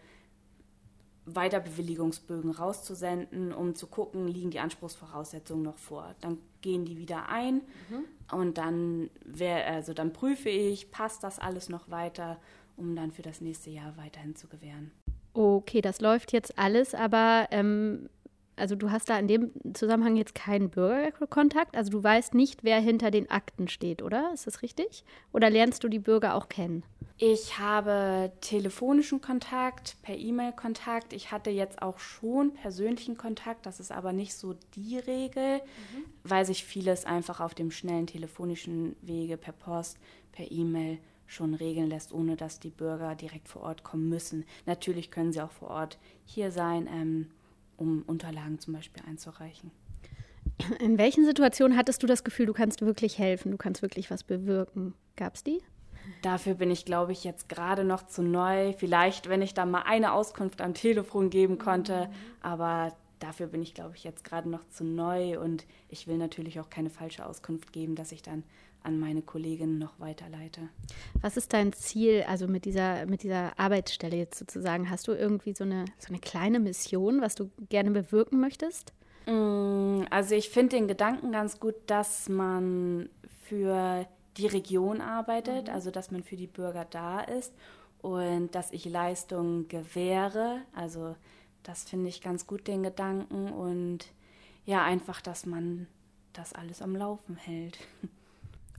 Weiterbewilligungsbögen 1.27 2.53
rauszusenden, 2.53 3.53
um 3.53 3.75
zu 3.75 3.89
gucken, 3.89 4.29
liegen 4.29 4.51
die 4.51 4.61
Anspruchsvoraussetzungen 4.61 5.65
noch 5.65 5.79
vor. 5.79 6.15
Dann 6.21 6.39
gehen 6.63 6.85
die 6.85 6.97
wieder 6.97 7.29
ein 7.29 7.63
mhm. 7.91 8.05
und 8.33 8.59
dann, 8.59 9.11
wär, 9.25 9.67
also 9.67 9.93
dann 9.93 10.13
prüfe 10.13 10.49
ich, 10.49 10.91
passt 10.91 11.25
das 11.25 11.39
alles 11.39 11.69
noch 11.69 11.91
weiter, 11.91 12.39
um 12.77 12.95
dann 12.95 13.11
für 13.11 13.23
das 13.23 13.41
nächste 13.41 13.71
Jahr 13.71 13.97
weiterhin 13.97 14.37
zu 14.37 14.47
gewähren. 14.47 14.93
Okay, 15.35 15.81
das 15.81 16.01
läuft 16.01 16.33
jetzt 16.33 16.59
alles, 16.59 16.95
aber 16.95 17.49
ähm, 17.51 18.09
also 18.55 18.75
du 18.75 18.91
hast 18.91 19.11
da 19.11 19.19
in 19.19 19.29
dem 19.29 19.51
Zusammenhang 19.75 20.17
jetzt 20.17 20.35
keinen 20.35 20.71
Bürgerkontakt, 20.71 21.77
also 21.77 21.91
du 21.91 22.03
weißt 22.03 22.35
nicht, 22.35 22.65
wer 22.65 22.81
hinter 22.81 23.11
den 23.11 23.31
Akten 23.31 23.69
steht, 23.69 24.03
oder? 24.03 24.31
Ist 24.33 24.47
das 24.47 24.63
richtig? 24.63 25.05
Oder 25.33 25.51
lernst 25.51 25.85
du 25.85 25.89
die 25.89 25.99
Bürger 25.99 26.35
auch 26.35 26.49
kennen? 26.49 26.85
Ich 27.19 27.59
habe 27.59 28.31
telefonischen 28.43 29.23
Kontakt, 29.23 29.97
per 30.03 30.17
E-Mail 30.17 30.53
Kontakt. 30.53 31.15
Ich 31.15 31.33
hatte 31.33 31.51
jetzt 31.51 31.81
auch 31.81 31.99
schon 31.99 32.53
persönlichen 32.53 33.17
Kontakt, 33.17 33.65
das 33.65 33.81
ist 33.81 33.91
aber 33.91 34.13
nicht 34.13 34.35
so 34.35 34.55
die 34.75 34.99
Regel, 34.99 35.59
mhm. 35.59 36.05
weil 36.25 36.45
sich 36.45 36.65
vieles 36.65 37.07
einfach 37.07 37.41
auf 37.41 37.55
dem 37.55 37.71
schnellen 37.71 38.07
telefonischen 38.07 38.97
Wege 39.01 39.39
per 39.39 39.53
Post, 39.53 39.99
per 40.33 40.51
E-Mail 40.51 40.99
schon 41.27 41.55
regeln 41.55 41.89
lässt, 41.89 42.13
ohne 42.13 42.37
dass 42.37 42.61
die 42.61 42.71
Bürger 42.71 43.15
direkt 43.15 43.49
vor 43.49 43.63
Ort 43.63 43.83
kommen 43.83 44.09
müssen. 44.09 44.45
Natürlich 44.67 45.11
können 45.11 45.33
sie 45.33 45.41
auch 45.41 45.51
vor 45.51 45.71
Ort 45.71 45.99
hier 46.27 46.51
sein. 46.51 46.87
Ähm, 46.87 47.31
um 47.77 48.03
Unterlagen 48.07 48.59
zum 48.59 48.75
Beispiel 48.75 49.03
einzureichen. 49.07 49.71
In 50.81 50.99
welchen 50.99 51.25
Situationen 51.25 51.77
hattest 51.77 52.03
du 52.03 52.07
das 52.07 52.25
Gefühl, 52.25 52.47
du 52.47 52.53
kannst 52.53 52.81
wirklich 52.81 53.19
helfen, 53.19 53.51
du 53.51 53.59
kannst 53.59 53.83
wirklich 53.83 54.11
was 54.11 54.25
bewirken? 54.25 54.95
Gab 55.17 55.35
es 55.35 55.45
die? 55.45 55.61
Dafür 56.23 56.55
bin 56.55 56.71
ich, 56.71 56.85
glaube 56.85 57.13
ich, 57.13 57.25
jetzt 57.25 57.49
gerade 57.49 57.85
noch 57.85 58.07
zu 58.07 58.23
neu. 58.23 58.73
Vielleicht, 58.73 59.29
wenn 59.29 59.43
ich 59.43 59.55
da 59.55 59.67
mal 59.67 59.83
eine 59.83 60.13
Auskunft 60.13 60.61
am 60.61 60.75
Telefon 60.75 61.31
geben 61.31 61.59
konnte, 61.59 62.07
mhm. 62.07 62.13
aber 62.43 62.93
dafür 63.19 63.47
bin 63.47 63.63
ich, 63.63 63.75
glaube 63.75 63.97
ich, 63.97 64.05
jetzt 64.05 64.25
gerade 64.25 64.49
noch 64.49 64.69
zu 64.69 64.85
neu 64.85 65.41
und 65.41 65.65
ich 65.89 66.07
will 66.07 66.19
natürlich 66.19 66.61
auch 66.61 66.71
keine 66.71 66.91
falsche 66.91 67.25
Auskunft 67.25 67.73
geben, 67.73 67.95
dass 67.95 68.13
ich 68.13 68.23
dann 68.23 68.43
an 68.83 69.01
meine 69.01 69.21
Kolleginnen 69.21 69.79
noch 69.79 69.99
weiterleite. 69.99 70.61
Was 71.21 71.37
ist 71.37 71.53
dein 71.53 71.73
Ziel, 71.73 72.25
also 72.29 72.47
mit 72.47 72.65
dieser, 72.65 73.07
mit 73.07 73.25
dieser 73.25 73.59
Arbeitsstelle 73.59 74.17
jetzt 74.17 74.39
sozusagen? 74.39 74.91
Hast 74.91 75.09
du 75.09 75.13
irgendwie 75.13 75.55
so 75.55 75.65
eine, 75.65 75.87
so 75.99 76.09
eine 76.09 76.21
kleine 76.21 76.61
Mission, 76.61 77.21
was 77.21 77.35
du 77.35 77.51
gerne 77.69 77.91
bewirken 77.91 78.39
möchtest? 78.39 78.93
Mm, 79.27 80.03
also 80.11 80.37
ich 80.37 80.51
finde 80.51 80.77
den 80.77 80.87
Gedanken 80.87 81.33
ganz 81.33 81.59
gut, 81.59 81.75
dass 81.87 82.29
man 82.29 83.09
für 83.43 84.07
die 84.37 84.47
Region 84.47 85.01
arbeitet, 85.01 85.69
mhm. 85.69 85.75
also 85.75 85.91
dass 85.91 86.11
man 86.11 86.23
für 86.23 86.37
die 86.37 86.47
Bürger 86.47 86.87
da 86.89 87.21
ist 87.21 87.55
und 88.01 88.55
dass 88.55 88.73
ich 88.73 88.85
Leistungen 88.85 89.69
gewähre. 89.69 90.63
Also 90.75 91.17
das 91.63 91.85
finde 91.85 92.09
ich 92.09 92.21
ganz 92.21 92.47
gut, 92.47 92.69
den 92.69 92.83
Gedanken 92.83 93.51
und 93.53 94.07
ja, 94.65 94.85
einfach, 94.85 95.21
dass 95.21 95.47
man 95.47 95.87
das 96.33 96.53
alles 96.53 96.83
am 96.83 96.95
Laufen 96.95 97.37
hält. 97.37 97.79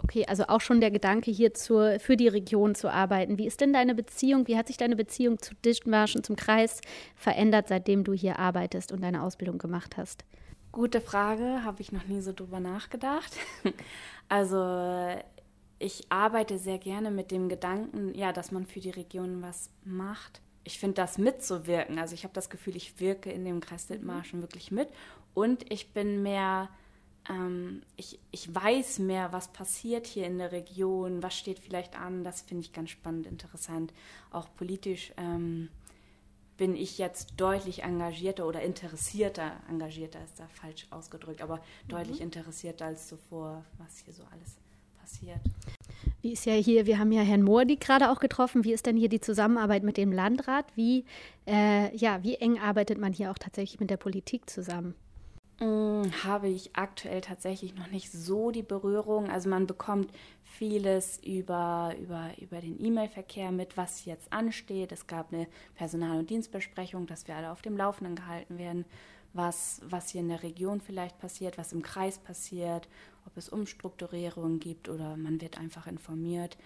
Okay, 0.03 0.25
also 0.27 0.43
auch 0.47 0.61
schon 0.61 0.79
der 0.79 0.91
Gedanke, 0.91 1.31
hier 1.31 1.55
zur, 1.55 1.99
für 1.99 2.15
die 2.17 2.27
Region 2.27 2.75
zu 2.75 2.87
arbeiten. 2.87 3.39
Wie 3.39 3.47
ist 3.47 3.61
denn 3.61 3.73
deine 3.73 3.95
Beziehung, 3.95 4.47
wie 4.47 4.55
hat 4.55 4.67
sich 4.67 4.77
deine 4.77 4.95
Beziehung 4.95 5.39
zu 5.39 5.55
Dithmarschen, 5.65 6.23
zum 6.23 6.35
Kreis 6.35 6.81
verändert, 7.15 7.67
seitdem 7.67 8.03
du 8.03 8.13
hier 8.13 8.37
arbeitest 8.37 8.91
und 8.91 9.01
deine 9.01 9.23
Ausbildung 9.23 9.57
gemacht 9.57 9.97
hast? 9.97 10.23
Gute 10.71 11.01
Frage, 11.01 11.63
habe 11.63 11.81
ich 11.81 11.91
noch 11.91 12.05
nie 12.05 12.21
so 12.21 12.31
drüber 12.31 12.59
nachgedacht. 12.59 13.35
Also 14.29 14.57
ich 15.79 16.11
arbeite 16.11 16.57
sehr 16.57 16.79
gerne 16.79 17.11
mit 17.11 17.31
dem 17.31 17.49
Gedanken, 17.49 18.13
ja, 18.15 18.33
dass 18.33 18.51
man 18.51 18.65
für 18.65 18.79
die 18.79 18.89
Region 18.89 19.41
was 19.41 19.69
macht. 19.83 20.41
Ich 20.63 20.79
finde 20.79 20.95
das 20.95 21.17
mitzuwirken. 21.17 21.99
Also 21.99 22.13
ich 22.13 22.23
habe 22.23 22.33
das 22.33 22.49
Gefühl, 22.49 22.75
ich 22.75 22.99
wirke 22.99 23.31
in 23.31 23.45
dem 23.45 23.61
Kreis 23.61 23.87
Dithmarschen 23.87 24.41
wirklich 24.41 24.71
mit 24.71 24.89
und 25.33 25.71
ich 25.71 25.93
bin 25.93 26.23
mehr 26.23 26.69
ähm, 27.29 27.81
ich, 27.95 28.19
ich 28.31 28.53
weiß 28.53 28.99
mehr, 28.99 29.31
was 29.33 29.49
passiert 29.49 30.07
hier 30.07 30.25
in 30.25 30.37
der 30.37 30.51
Region, 30.51 31.21
was 31.23 31.37
steht 31.37 31.59
vielleicht 31.59 31.99
an. 31.99 32.23
Das 32.23 32.41
finde 32.41 32.61
ich 32.61 32.73
ganz 32.73 32.89
spannend, 32.89 33.27
interessant. 33.27 33.93
Auch 34.31 34.47
politisch 34.55 35.13
ähm, 35.17 35.69
bin 36.57 36.75
ich 36.75 36.97
jetzt 36.97 37.33
deutlich 37.37 37.83
engagierter 37.83 38.47
oder 38.47 38.61
interessierter, 38.61 39.51
engagierter 39.69 40.23
ist 40.23 40.39
da 40.39 40.47
falsch 40.47 40.87
ausgedrückt, 40.89 41.41
aber 41.41 41.57
mhm. 41.57 41.89
deutlich 41.89 42.21
interessierter 42.21 42.85
als 42.85 43.07
zuvor, 43.07 43.63
was 43.77 43.99
hier 43.99 44.13
so 44.13 44.23
alles 44.31 44.57
passiert. 45.07 45.39
Wie 46.21 46.33
ist 46.33 46.45
ja 46.45 46.53
hier, 46.53 46.85
wir 46.85 46.99
haben 46.99 47.11
ja 47.11 47.21
Herrn 47.21 47.43
Moordi 47.43 47.77
gerade 47.77 48.11
auch 48.11 48.19
getroffen. 48.19 48.63
Wie 48.63 48.73
ist 48.73 48.85
denn 48.85 48.97
hier 48.97 49.09
die 49.09 49.21
Zusammenarbeit 49.21 49.83
mit 49.83 49.97
dem 49.97 50.11
Landrat? 50.11 50.65
Wie, 50.75 51.05
äh, 51.47 51.95
ja, 51.95 52.23
wie 52.23 52.35
eng 52.35 52.59
arbeitet 52.59 52.97
man 52.97 53.13
hier 53.13 53.31
auch 53.31 53.37
tatsächlich 53.37 53.79
mit 53.79 53.89
der 53.89 53.97
Politik 53.97 54.49
zusammen? 54.49 54.95
Hm, 55.59 56.11
habe 56.23 56.49
ich 56.49 56.75
aktuell 56.75 57.21
tatsächlich 57.21 57.75
noch 57.75 57.87
nicht 57.87 58.11
so 58.11 58.51
die 58.51 58.63
Berührung. 58.63 59.29
Also 59.29 59.49
man 59.49 59.65
bekommt 59.65 60.11
vieles 60.43 61.19
über, 61.23 61.95
über, 61.99 62.31
über 62.39 62.59
den 62.59 62.83
E-Mail-Verkehr 62.83 63.51
mit, 63.51 63.77
was 63.77 64.05
jetzt 64.05 64.31
ansteht. 64.33 64.91
Es 64.91 65.07
gab 65.07 65.33
eine 65.33 65.47
Personal- 65.75 66.19
und 66.19 66.29
Dienstbesprechung, 66.29 67.07
dass 67.07 67.27
wir 67.27 67.35
alle 67.35 67.51
auf 67.51 67.61
dem 67.61 67.77
Laufenden 67.77 68.15
gehalten 68.15 68.57
werden, 68.57 68.85
was, 69.37 69.81
was 69.87 70.09
hier 70.09 70.21
in 70.21 70.29
der 70.29 70.43
Region 70.43 70.81
vielleicht 70.81 71.19
passiert, 71.19 71.57
was 71.57 71.71
im 71.71 71.81
Kreis 71.81 72.17
passiert, 72.17 72.87
ob 73.25 73.37
es 73.37 73.49
Umstrukturierungen 73.49 74.59
gibt 74.59 74.89
oder 74.89 75.15
man 75.15 75.39
wird 75.39 75.57
einfach 75.57 75.87
informiert. 75.87 76.57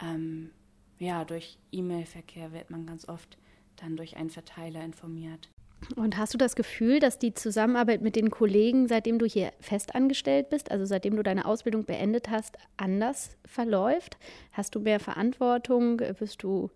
Ähm, 0.00 0.50
ja, 0.98 1.24
durch 1.24 1.58
E-Mail-Verkehr 1.72 2.52
wird 2.52 2.70
man 2.70 2.86
ganz 2.86 3.08
oft 3.08 3.38
dann 3.76 3.96
durch 3.96 4.16
einen 4.16 4.30
Verteiler 4.30 4.84
informiert. 4.84 5.48
Und 5.94 6.16
hast 6.16 6.32
du 6.32 6.38
das 6.38 6.56
Gefühl, 6.56 7.00
dass 7.00 7.18
die 7.18 7.34
Zusammenarbeit 7.34 8.00
mit 8.00 8.16
den 8.16 8.30
Kollegen, 8.30 8.88
seitdem 8.88 9.18
du 9.18 9.26
hier 9.26 9.52
festangestellt 9.60 10.48
bist, 10.48 10.70
also 10.70 10.86
seitdem 10.86 11.16
du 11.16 11.22
deine 11.22 11.44
Ausbildung 11.44 11.84
beendet 11.84 12.30
hast, 12.30 12.56
anders 12.76 13.36
verläuft? 13.44 14.16
Hast 14.52 14.74
du 14.74 14.80
mehr 14.80 15.00
Verantwortung? 15.00 15.98
Bist 16.18 16.42
du 16.42 16.70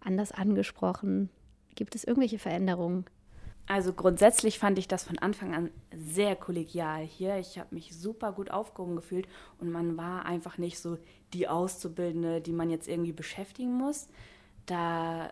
anders 0.00 0.32
angesprochen? 0.32 1.30
Gibt 1.74 1.94
es 1.94 2.04
irgendwelche 2.04 2.38
Veränderungen? 2.38 3.06
Also 3.68 3.92
grundsätzlich 3.92 4.58
fand 4.60 4.78
ich 4.78 4.86
das 4.86 5.02
von 5.02 5.18
Anfang 5.18 5.54
an 5.54 5.70
sehr 5.92 6.36
kollegial 6.36 7.02
hier. 7.02 7.36
Ich 7.38 7.58
habe 7.58 7.74
mich 7.74 7.96
super 7.98 8.32
gut 8.32 8.50
aufgehoben 8.50 8.94
gefühlt 8.94 9.26
und 9.58 9.70
man 9.70 9.96
war 9.96 10.24
einfach 10.24 10.56
nicht 10.56 10.78
so 10.78 10.98
die 11.32 11.48
Auszubildende, 11.48 12.40
die 12.40 12.52
man 12.52 12.70
jetzt 12.70 12.86
irgendwie 12.86 13.12
beschäftigen 13.12 13.74
muss. 13.76 14.08
Da 14.66 15.30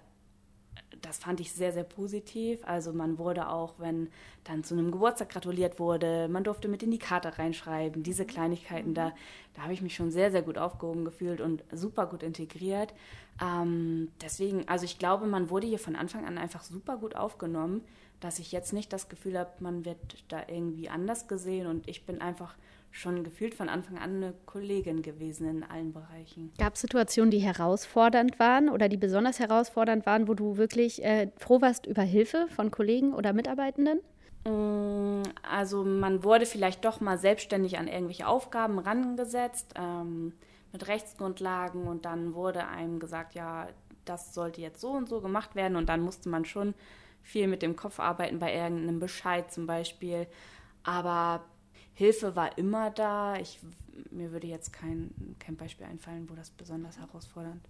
das 1.04 1.18
fand 1.18 1.40
ich 1.40 1.52
sehr, 1.52 1.72
sehr 1.72 1.84
positiv. 1.84 2.60
Also 2.64 2.92
man 2.92 3.18
wurde 3.18 3.48
auch, 3.48 3.74
wenn 3.78 4.08
dann 4.44 4.64
zu 4.64 4.74
einem 4.74 4.90
Geburtstag 4.90 5.30
gratuliert 5.30 5.78
wurde, 5.78 6.28
man 6.28 6.44
durfte 6.44 6.68
mit 6.68 6.82
in 6.82 6.90
die 6.90 6.98
Karte 6.98 7.38
reinschreiben. 7.38 8.02
Diese 8.02 8.24
Kleinigkeiten, 8.24 8.94
da, 8.94 9.12
da 9.54 9.62
habe 9.62 9.72
ich 9.72 9.82
mich 9.82 9.94
schon 9.94 10.10
sehr, 10.10 10.30
sehr 10.30 10.42
gut 10.42 10.58
aufgehoben 10.58 11.04
gefühlt 11.04 11.40
und 11.40 11.62
super 11.72 12.06
gut 12.06 12.22
integriert. 12.22 12.94
Ähm, 13.42 14.10
deswegen, 14.22 14.68
also 14.68 14.84
ich 14.84 14.98
glaube, 14.98 15.26
man 15.26 15.50
wurde 15.50 15.66
hier 15.66 15.78
von 15.78 15.96
Anfang 15.96 16.24
an 16.24 16.38
einfach 16.38 16.62
super 16.62 16.96
gut 16.96 17.16
aufgenommen, 17.16 17.82
dass 18.20 18.38
ich 18.38 18.52
jetzt 18.52 18.72
nicht 18.72 18.92
das 18.92 19.08
Gefühl 19.08 19.38
habe, 19.38 19.50
man 19.60 19.84
wird 19.84 20.24
da 20.28 20.42
irgendwie 20.48 20.88
anders 20.88 21.28
gesehen 21.28 21.66
und 21.66 21.88
ich 21.88 22.06
bin 22.06 22.20
einfach 22.20 22.54
schon 22.94 23.24
gefühlt 23.24 23.54
von 23.54 23.68
Anfang 23.68 23.98
an 23.98 24.16
eine 24.16 24.34
Kollegin 24.46 25.02
gewesen 25.02 25.48
in 25.48 25.64
allen 25.64 25.92
Bereichen. 25.92 26.52
Gab 26.58 26.74
es 26.74 26.80
Situationen, 26.80 27.30
die 27.30 27.40
herausfordernd 27.40 28.38
waren 28.38 28.68
oder 28.68 28.88
die 28.88 28.96
besonders 28.96 29.40
herausfordernd 29.40 30.06
waren, 30.06 30.28
wo 30.28 30.34
du 30.34 30.56
wirklich 30.56 31.04
äh, 31.04 31.28
froh 31.36 31.60
warst 31.60 31.86
über 31.86 32.02
Hilfe 32.02 32.46
von 32.54 32.70
Kollegen 32.70 33.12
oder 33.12 33.32
Mitarbeitenden? 33.32 33.98
Mm, 34.44 35.22
also 35.42 35.84
man 35.84 36.22
wurde 36.22 36.46
vielleicht 36.46 36.84
doch 36.84 37.00
mal 37.00 37.18
selbstständig 37.18 37.78
an 37.78 37.88
irgendwelche 37.88 38.28
Aufgaben 38.28 38.78
rangesetzt 38.78 39.74
ähm, 39.76 40.32
mit 40.72 40.86
Rechtsgrundlagen 40.86 41.88
und 41.88 42.04
dann 42.04 42.34
wurde 42.34 42.68
einem 42.68 43.00
gesagt, 43.00 43.34
ja, 43.34 43.66
das 44.04 44.34
sollte 44.34 44.60
jetzt 44.60 44.80
so 44.80 44.90
und 44.90 45.08
so 45.08 45.20
gemacht 45.20 45.56
werden 45.56 45.76
und 45.76 45.88
dann 45.88 46.00
musste 46.00 46.28
man 46.28 46.44
schon 46.44 46.74
viel 47.24 47.48
mit 47.48 47.62
dem 47.62 47.74
Kopf 47.74 47.98
arbeiten 47.98 48.38
bei 48.38 48.54
irgendeinem 48.54 49.00
Bescheid 49.00 49.50
zum 49.50 49.66
Beispiel. 49.66 50.28
Aber 50.84 51.44
Hilfe 51.94 52.36
war 52.36 52.56
immer 52.58 52.90
da. 52.90 53.36
Ich, 53.36 53.58
mir 54.10 54.30
würde 54.30 54.46
jetzt 54.46 54.72
kein, 54.72 55.36
kein 55.40 55.56
Beispiel 55.56 55.86
einfallen, 55.86 56.28
wo 56.30 56.34
das 56.34 56.50
besonders 56.50 56.98
herausfordernd 56.98 57.62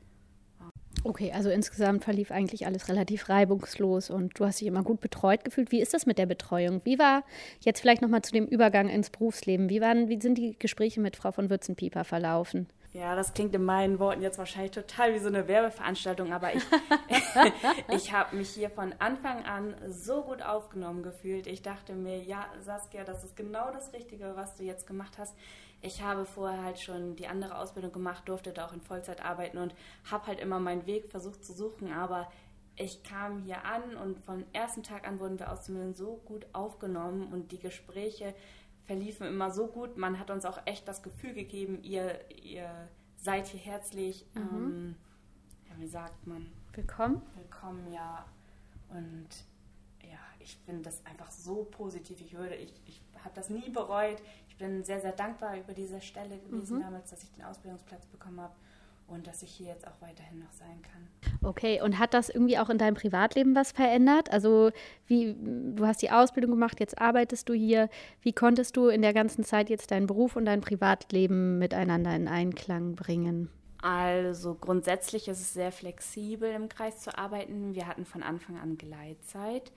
war. 0.58 0.70
Okay, 1.04 1.32
also 1.32 1.50
insgesamt 1.50 2.02
verlief 2.02 2.30
eigentlich 2.30 2.66
alles 2.66 2.88
relativ 2.88 3.28
reibungslos 3.28 4.10
und 4.10 4.38
du 4.38 4.44
hast 4.44 4.60
dich 4.60 4.68
immer 4.68 4.82
gut 4.82 5.00
betreut 5.00 5.44
gefühlt. 5.44 5.70
Wie 5.70 5.80
ist 5.80 5.94
das 5.94 6.06
mit 6.06 6.18
der 6.18 6.26
Betreuung? 6.26 6.80
Wie 6.84 6.98
war 6.98 7.24
jetzt 7.60 7.80
vielleicht 7.80 8.02
nochmal 8.02 8.22
zu 8.22 8.32
dem 8.32 8.46
Übergang 8.46 8.88
ins 8.88 9.10
Berufsleben? 9.10 9.68
Wie, 9.68 9.80
waren, 9.80 10.08
wie 10.08 10.20
sind 10.20 10.36
die 10.36 10.58
Gespräche 10.58 11.00
mit 11.00 11.16
Frau 11.16 11.30
von 11.30 11.50
Würzenpieper 11.50 12.04
verlaufen? 12.04 12.66
Ja, 12.94 13.16
das 13.16 13.34
klingt 13.34 13.52
in 13.56 13.64
meinen 13.64 13.98
Worten 13.98 14.22
jetzt 14.22 14.38
wahrscheinlich 14.38 14.70
total 14.70 15.14
wie 15.14 15.18
so 15.18 15.26
eine 15.26 15.48
Werbeveranstaltung, 15.48 16.32
aber 16.32 16.54
ich, 16.54 16.62
ich 17.88 18.12
habe 18.12 18.36
mich 18.36 18.50
hier 18.50 18.70
von 18.70 18.94
Anfang 19.00 19.44
an 19.44 19.74
so 19.88 20.22
gut 20.22 20.42
aufgenommen 20.42 21.02
gefühlt. 21.02 21.48
Ich 21.48 21.60
dachte 21.60 21.94
mir, 21.94 22.22
ja, 22.22 22.46
Saskia, 22.60 23.02
das 23.02 23.24
ist 23.24 23.34
genau 23.34 23.72
das 23.72 23.92
Richtige, 23.92 24.36
was 24.36 24.54
du 24.54 24.62
jetzt 24.62 24.86
gemacht 24.86 25.18
hast. 25.18 25.36
Ich 25.82 26.02
habe 26.02 26.24
vorher 26.24 26.62
halt 26.62 26.78
schon 26.78 27.16
die 27.16 27.26
andere 27.26 27.58
Ausbildung 27.58 27.90
gemacht, 27.90 28.28
durfte 28.28 28.52
da 28.52 28.66
auch 28.66 28.72
in 28.72 28.80
Vollzeit 28.80 29.24
arbeiten 29.24 29.58
und 29.58 29.74
habe 30.08 30.28
halt 30.28 30.38
immer 30.38 30.60
meinen 30.60 30.86
Weg 30.86 31.10
versucht 31.10 31.44
zu 31.44 31.52
suchen, 31.52 31.92
aber 31.92 32.30
ich 32.76 33.02
kam 33.02 33.42
hier 33.42 33.64
an 33.64 33.96
und 33.96 34.20
vom 34.20 34.44
ersten 34.52 34.84
Tag 34.84 35.06
an 35.06 35.18
wurden 35.18 35.40
wir 35.40 35.50
Auszubildenden 35.50 35.96
so 35.96 36.20
gut 36.24 36.46
aufgenommen 36.52 37.32
und 37.32 37.50
die 37.50 37.58
Gespräche 37.58 38.34
verliefen 38.84 39.26
immer 39.26 39.50
so 39.50 39.66
gut. 39.66 39.96
Man 39.96 40.18
hat 40.18 40.30
uns 40.30 40.44
auch 40.44 40.60
echt 40.66 40.86
das 40.88 41.02
Gefühl 41.02 41.34
gegeben, 41.34 41.82
ihr, 41.82 42.20
ihr 42.30 42.88
seid 43.16 43.46
hier 43.46 43.60
herzlich, 43.60 44.26
mhm. 44.34 44.40
ähm, 44.42 44.96
ja, 45.68 45.80
wie 45.80 45.88
sagt 45.88 46.26
man? 46.26 46.46
Willkommen. 46.72 47.22
Willkommen, 47.36 47.92
ja. 47.92 48.26
Und 48.90 49.28
ja, 50.02 50.18
ich 50.38 50.56
finde 50.66 50.82
das 50.82 51.04
einfach 51.06 51.30
so 51.30 51.64
positiv. 51.64 52.20
Ich 52.20 52.34
würde, 52.36 52.54
ich, 52.54 52.72
ich 52.86 53.02
habe 53.22 53.34
das 53.34 53.48
nie 53.48 53.70
bereut. 53.70 54.20
Ich 54.48 54.56
bin 54.56 54.84
sehr, 54.84 55.00
sehr 55.00 55.12
dankbar 55.12 55.56
über 55.56 55.72
diese 55.72 56.00
Stelle 56.00 56.38
gewesen 56.38 56.78
mhm. 56.78 56.82
damals, 56.82 57.10
dass 57.10 57.22
ich 57.22 57.32
den 57.32 57.44
Ausbildungsplatz 57.44 58.06
bekommen 58.06 58.40
habe 58.40 58.54
und 59.06 59.26
dass 59.26 59.42
ich 59.42 59.50
hier 59.50 59.68
jetzt 59.68 59.86
auch 59.86 60.00
weiterhin 60.00 60.38
noch 60.38 60.52
sein 60.52 60.80
kann. 60.82 61.08
Okay, 61.42 61.80
und 61.82 61.98
hat 61.98 62.14
das 62.14 62.28
irgendwie 62.28 62.58
auch 62.58 62.70
in 62.70 62.78
deinem 62.78 62.94
Privatleben 62.94 63.54
was 63.54 63.72
verändert? 63.72 64.32
Also 64.32 64.70
wie 65.06 65.36
du 65.38 65.86
hast 65.86 66.02
die 66.02 66.10
Ausbildung 66.10 66.52
gemacht, 66.52 66.80
jetzt 66.80 66.98
arbeitest 66.98 67.48
du 67.48 67.52
hier. 67.52 67.88
Wie 68.22 68.32
konntest 68.32 68.76
du 68.76 68.88
in 68.88 69.02
der 69.02 69.12
ganzen 69.12 69.44
Zeit 69.44 69.68
jetzt 69.68 69.90
deinen 69.90 70.06
Beruf 70.06 70.36
und 70.36 70.46
dein 70.46 70.60
Privatleben 70.60 71.58
miteinander 71.58 72.14
in 72.14 72.28
Einklang 72.28 72.94
bringen? 72.94 73.50
Also 73.82 74.54
grundsätzlich 74.54 75.28
ist 75.28 75.40
es 75.40 75.52
sehr 75.52 75.70
flexibel 75.70 76.50
im 76.50 76.70
Kreis 76.70 77.00
zu 77.00 77.16
arbeiten. 77.18 77.74
Wir 77.74 77.86
hatten 77.86 78.06
von 78.06 78.22
Anfang 78.22 78.58
an 78.58 78.78
Gleitzeit. 78.78 79.70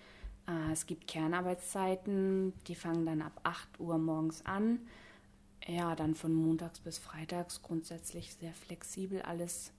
Äh, 0.47 0.71
es 0.71 0.85
gibt 0.85 1.07
Kernarbeitszeiten, 1.07 2.53
die 2.67 2.75
fangen 2.75 3.05
dann 3.05 3.21
ab 3.21 3.33
8 3.43 3.79
Uhr 3.79 3.97
morgens 3.97 4.45
an 4.45 4.79
ja, 5.67 5.95
dann 5.95 6.15
von 6.15 6.33
montags 6.33 6.79
bis 6.79 6.97
freitags 6.97 7.61
grundsätzlich 7.61 8.33
sehr 8.33 8.53
flexibel 8.53 9.21
alles. 9.21 9.71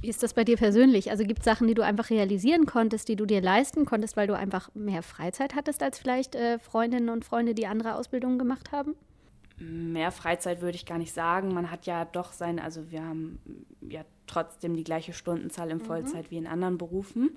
Wie 0.00 0.08
ist 0.08 0.22
das 0.22 0.34
bei 0.34 0.44
dir 0.44 0.56
persönlich? 0.56 1.10
Also 1.10 1.24
gibt 1.24 1.40
es 1.40 1.44
Sachen, 1.44 1.66
die 1.68 1.74
du 1.74 1.84
einfach 1.84 2.10
realisieren 2.10 2.66
konntest, 2.66 3.08
die 3.08 3.16
du 3.16 3.26
dir 3.26 3.40
leisten 3.40 3.84
konntest, 3.84 4.16
weil 4.16 4.26
du 4.26 4.36
einfach 4.36 4.74
mehr 4.74 5.02
Freizeit 5.02 5.54
hattest 5.54 5.82
als 5.82 5.98
vielleicht 5.98 6.34
äh, 6.34 6.58
Freundinnen 6.58 7.08
und 7.08 7.24
Freunde, 7.24 7.54
die 7.54 7.66
andere 7.66 7.94
Ausbildungen 7.94 8.38
gemacht 8.38 8.72
haben? 8.72 8.94
Mehr 9.58 10.10
Freizeit 10.10 10.62
würde 10.62 10.76
ich 10.76 10.86
gar 10.86 10.98
nicht 10.98 11.12
sagen. 11.12 11.52
Man 11.52 11.70
hat 11.70 11.86
ja 11.86 12.06
doch 12.06 12.32
seine, 12.32 12.64
also 12.64 12.90
wir 12.90 13.04
haben 13.04 13.40
ja 13.88 14.04
trotzdem 14.26 14.74
die 14.74 14.84
gleiche 14.84 15.12
Stundenzahl 15.12 15.70
in 15.70 15.78
mhm. 15.78 15.84
Vollzeit 15.84 16.26
mhm. 16.26 16.30
wie 16.30 16.38
in 16.38 16.46
anderen 16.46 16.78
Berufen. 16.78 17.36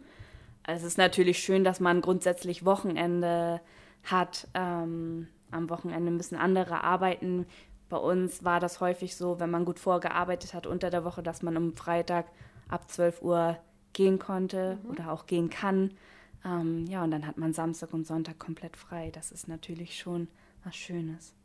Also 0.63 0.85
es 0.85 0.93
ist 0.93 0.97
natürlich 0.97 1.39
schön, 1.39 1.63
dass 1.65 1.79
man 1.81 2.01
grundsätzlich 2.01 2.63
Wochenende 2.63 3.59
hat. 4.03 4.47
Ähm, 4.53 5.27
am 5.51 5.69
Wochenende 5.69 6.11
müssen 6.11 6.35
andere 6.35 6.83
arbeiten. 6.83 7.45
Bei 7.93 7.99
uns 7.99 8.43
war 8.43 8.59
das 8.59 8.81
häufig 8.81 9.15
so, 9.15 9.39
wenn 9.39 9.51
man 9.51 9.65
gut 9.65 9.77
vorgearbeitet 9.77 10.55
hat 10.55 10.65
unter 10.65 10.89
der 10.89 11.05
Woche, 11.05 11.21
dass 11.21 11.43
man 11.43 11.55
am 11.55 11.75
Freitag 11.75 12.25
ab 12.67 12.89
12 12.89 13.21
Uhr 13.21 13.59
gehen 13.93 14.17
konnte 14.17 14.79
mhm. 14.81 14.89
oder 14.89 15.11
auch 15.11 15.27
gehen 15.27 15.51
kann. 15.51 15.91
Ähm, 16.43 16.87
ja, 16.87 17.03
und 17.03 17.11
dann 17.11 17.27
hat 17.27 17.37
man 17.37 17.53
Samstag 17.53 17.93
und 17.93 18.07
Sonntag 18.07 18.39
komplett 18.39 18.77
frei. 18.77 19.11
Das 19.11 19.31
ist 19.31 19.47
natürlich 19.47 19.95
schon 19.99 20.27
was 20.63 20.75
Schönes. 20.75 21.35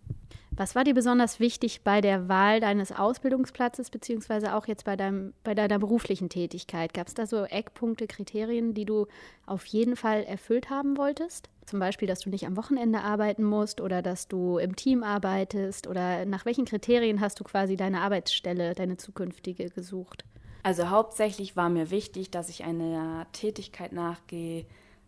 Was 0.58 0.74
war 0.74 0.82
dir 0.82 0.94
besonders 0.94 1.38
wichtig 1.38 1.82
bei 1.84 2.00
der 2.00 2.28
Wahl 2.28 2.58
deines 2.58 2.90
Ausbildungsplatzes, 2.90 3.90
beziehungsweise 3.90 4.56
auch 4.56 4.66
jetzt 4.66 4.84
bei, 4.84 4.96
deinem, 4.96 5.32
bei 5.44 5.54
deiner 5.54 5.78
beruflichen 5.78 6.28
Tätigkeit? 6.28 6.92
Gab 6.92 7.06
es 7.06 7.14
da 7.14 7.26
so 7.26 7.44
Eckpunkte, 7.44 8.08
Kriterien, 8.08 8.74
die 8.74 8.84
du 8.84 9.06
auf 9.46 9.64
jeden 9.66 9.94
Fall 9.94 10.24
erfüllt 10.24 10.68
haben 10.68 10.96
wolltest? 10.96 11.48
Zum 11.64 11.78
Beispiel, 11.78 12.08
dass 12.08 12.20
du 12.20 12.30
nicht 12.30 12.44
am 12.44 12.56
Wochenende 12.56 13.02
arbeiten 13.02 13.44
musst 13.44 13.80
oder 13.80 14.02
dass 14.02 14.26
du 14.26 14.58
im 14.58 14.74
Team 14.74 15.04
arbeitest 15.04 15.86
oder 15.86 16.24
nach 16.24 16.44
welchen 16.44 16.64
Kriterien 16.64 17.20
hast 17.20 17.38
du 17.38 17.44
quasi 17.44 17.76
deine 17.76 18.00
Arbeitsstelle, 18.00 18.74
deine 18.74 18.96
zukünftige 18.96 19.70
gesucht? 19.70 20.24
Also 20.64 20.90
hauptsächlich 20.90 21.56
war 21.56 21.68
mir 21.68 21.92
wichtig, 21.92 22.32
dass 22.32 22.48
ich 22.48 22.64
einer 22.64 23.28
Tätigkeit 23.32 23.92
nachgehe, 23.92 24.66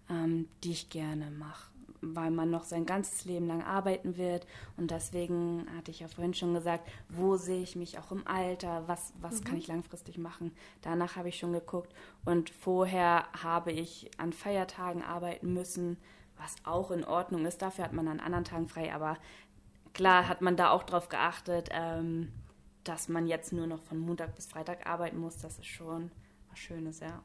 ähm, 0.09 0.49
die 0.63 0.71
ich 0.71 0.91
gerne 0.91 1.31
mache, 1.33 1.73
weil 2.03 2.31
man 2.31 2.51
noch 2.51 2.65
sein 2.65 2.87
ganzes 2.87 3.25
Leben 3.25 3.47
lang 3.47 3.63
arbeiten 3.63 4.17
wird. 4.17 4.47
Und 4.77 4.91
deswegen 4.91 5.67
hatte 5.77 5.91
ich 5.91 6.01
ja 6.01 6.09
vorhin 6.09 6.35
schon 6.35 6.55
gesagt, 6.55 6.89
wo 7.09 7.37
sehe 7.37 7.63
ich 7.63 7.77
mich 7.77 7.99
auch 7.99 8.11
im 8.13 8.27
Alter, 8.27 8.85
was, 8.87 9.13
was 9.21 9.41
mhm. 9.41 9.45
kann 9.45 9.57
ich 9.57 9.69
langfristig 9.69 10.19
machen. 10.19 10.53
Danach 10.83 11.17
habe 11.17 11.29
ich 11.29 11.39
schon 11.39 11.53
geguckt. 11.53 11.93
Und 12.25 12.51
vorher 12.51 13.25
habe 13.43 13.73
ich 13.73 14.11
an 14.19 14.33
Feiertagen 14.33 15.03
arbeiten 15.03 15.53
müssen 15.53 15.97
was 16.41 16.57
auch 16.65 16.91
in 16.91 17.05
Ordnung 17.05 17.47
ist. 17.47 17.63
Dafür 17.63 17.85
hat 17.85 17.93
man 17.93 18.09
an 18.09 18.21
anderen 18.21 18.45
Tagen 18.45 18.69
frei, 18.69 18.93
aber 18.93 19.17
klar 19.93 20.29
hat 20.29 20.41
man 20.41 20.57
da 20.57 20.71
auch 20.71 20.83
drauf 20.83 21.09
geachtet, 21.09 21.69
ähm, 21.73 22.33
dass 22.85 23.09
man 23.09 23.27
jetzt 23.27 23.53
nur 23.53 23.67
noch 23.67 23.83
von 23.83 23.99
Montag 23.99 24.35
bis 24.35 24.47
Freitag 24.47 24.87
arbeiten 24.87 25.19
muss. 25.19 25.39
Das 25.39 25.59
ist 25.59 25.67
schon 25.67 26.11
was 26.49 26.59
Schönes, 26.59 27.01
ja. 27.01 27.23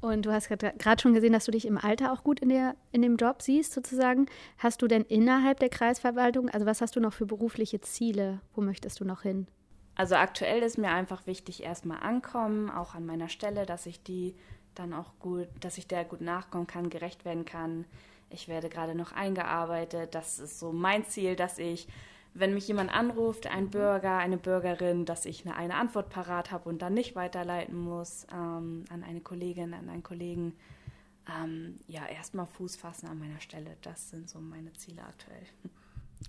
Und 0.00 0.24
du 0.24 0.32
hast 0.32 0.48
gerade 0.48 1.02
schon 1.02 1.12
gesehen, 1.12 1.32
dass 1.32 1.44
du 1.44 1.50
dich 1.50 1.66
im 1.66 1.76
Alter 1.76 2.12
auch 2.12 2.24
gut 2.24 2.40
in, 2.40 2.48
der, 2.48 2.74
in 2.90 3.02
dem 3.02 3.16
Job 3.16 3.42
siehst, 3.42 3.72
sozusagen. 3.72 4.26
Hast 4.56 4.80
du 4.80 4.88
denn 4.88 5.02
innerhalb 5.02 5.60
der 5.60 5.68
Kreisverwaltung, 5.68 6.48
also 6.48 6.64
was 6.64 6.80
hast 6.80 6.96
du 6.96 7.00
noch 7.00 7.12
für 7.12 7.26
berufliche 7.26 7.80
Ziele? 7.80 8.40
Wo 8.54 8.62
möchtest 8.62 9.00
du 9.00 9.04
noch 9.04 9.22
hin? 9.22 9.46
Also 9.94 10.14
aktuell 10.14 10.62
ist 10.62 10.78
mir 10.78 10.88
einfach 10.88 11.26
wichtig, 11.26 11.62
erstmal 11.62 12.00
ankommen, 12.00 12.70
auch 12.70 12.94
an 12.94 13.04
meiner 13.04 13.28
Stelle, 13.28 13.66
dass 13.66 13.84
ich 13.84 14.02
die 14.02 14.34
dann 14.74 14.94
auch 14.94 15.12
gut, 15.18 15.48
dass 15.60 15.76
ich 15.76 15.86
der 15.86 16.04
gut 16.04 16.22
nachkommen 16.22 16.66
kann, 16.66 16.88
gerecht 16.88 17.26
werden 17.26 17.44
kann, 17.44 17.84
ich 18.30 18.48
werde 18.48 18.68
gerade 18.68 18.94
noch 18.94 19.12
eingearbeitet. 19.12 20.14
Das 20.14 20.38
ist 20.38 20.58
so 20.58 20.72
mein 20.72 21.04
Ziel, 21.04 21.36
dass 21.36 21.58
ich, 21.58 21.88
wenn 22.34 22.54
mich 22.54 22.68
jemand 22.68 22.92
anruft, 22.92 23.46
ein 23.46 23.70
Bürger, 23.70 24.18
eine 24.18 24.36
Bürgerin, 24.36 25.04
dass 25.04 25.26
ich 25.26 25.44
eine, 25.44 25.56
eine 25.56 25.74
Antwort 25.74 26.10
parat 26.10 26.50
habe 26.50 26.68
und 26.68 26.80
dann 26.82 26.94
nicht 26.94 27.16
weiterleiten 27.16 27.76
muss 27.76 28.26
ähm, 28.32 28.84
an 28.90 29.02
eine 29.02 29.20
Kollegin, 29.20 29.74
an 29.74 29.88
einen 29.88 30.02
Kollegen. 30.02 30.54
Ähm, 31.28 31.76
ja, 31.86 32.06
erstmal 32.06 32.46
Fuß 32.46 32.76
fassen 32.76 33.06
an 33.06 33.18
meiner 33.18 33.40
Stelle. 33.40 33.76
Das 33.82 34.10
sind 34.10 34.28
so 34.28 34.38
meine 34.40 34.72
Ziele 34.74 35.02
aktuell. 35.02 35.46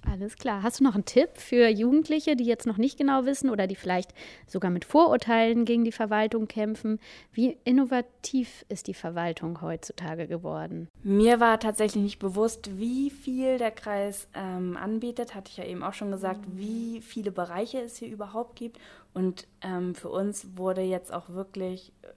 Alles 0.10 0.36
klar. 0.36 0.64
Hast 0.64 0.80
du 0.80 0.84
noch 0.84 0.96
einen 0.96 1.06
Tipp 1.06 1.30
für 1.36 1.68
Jugendliche, 1.68 2.36
die 2.36 2.46
jetzt 2.46 2.66
noch 2.66 2.78
nicht 2.78 2.98
genau 2.98 3.26
wissen 3.26 3.50
oder 3.50 3.68
die 3.68 3.76
vielleicht 3.76 4.14
sogar 4.48 4.72
mit 4.72 4.86
Vorurteilen 4.86 5.66
gegen 5.66 5.84
die 5.84 5.92
Verwaltung 5.92 6.48
kämpfen? 6.48 7.00
Wie 7.32 7.58
innovativ 7.66 8.66
ist 8.70 8.88
die 8.88 8.94
Verwaltung 8.94 9.62
heutzutage 9.62 10.28
geworden? 10.28 10.88
Mir 11.04 11.40
war 11.40 11.60
tatsächlich 11.60 12.04
nicht 12.04 12.20
bewusst, 12.20 12.78
wie 12.78 13.10
viel 13.10 13.58
der 13.58 13.72
Kreis 13.72 14.28
ähm, 14.34 14.78
anbietet. 14.78 15.36
Hatte 15.36 15.52
ich 15.52 15.58
ja 15.58 15.66
eben 15.66 15.84
auch 15.84 15.94
schon 15.94 16.12
gesagt, 16.12 16.42
wie 16.54 17.02
viele 17.02 17.32
Bereiche 17.32 17.80
es 17.80 17.98
hier 17.98 18.10
überhaupt 18.10 18.56
gibt. 18.56 18.80
Und 19.14 19.48
ähm, 19.62 19.94
für 19.94 20.10
uns 20.10 20.48
wurde 20.56 20.82
jetzt 20.82 21.14
auch 21.14 21.30
wirklich 21.30 21.92
äh, 22.02 22.08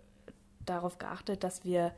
darauf 0.64 0.98
geachtet, 0.98 1.44
dass 1.44 1.64
wir 1.64 1.92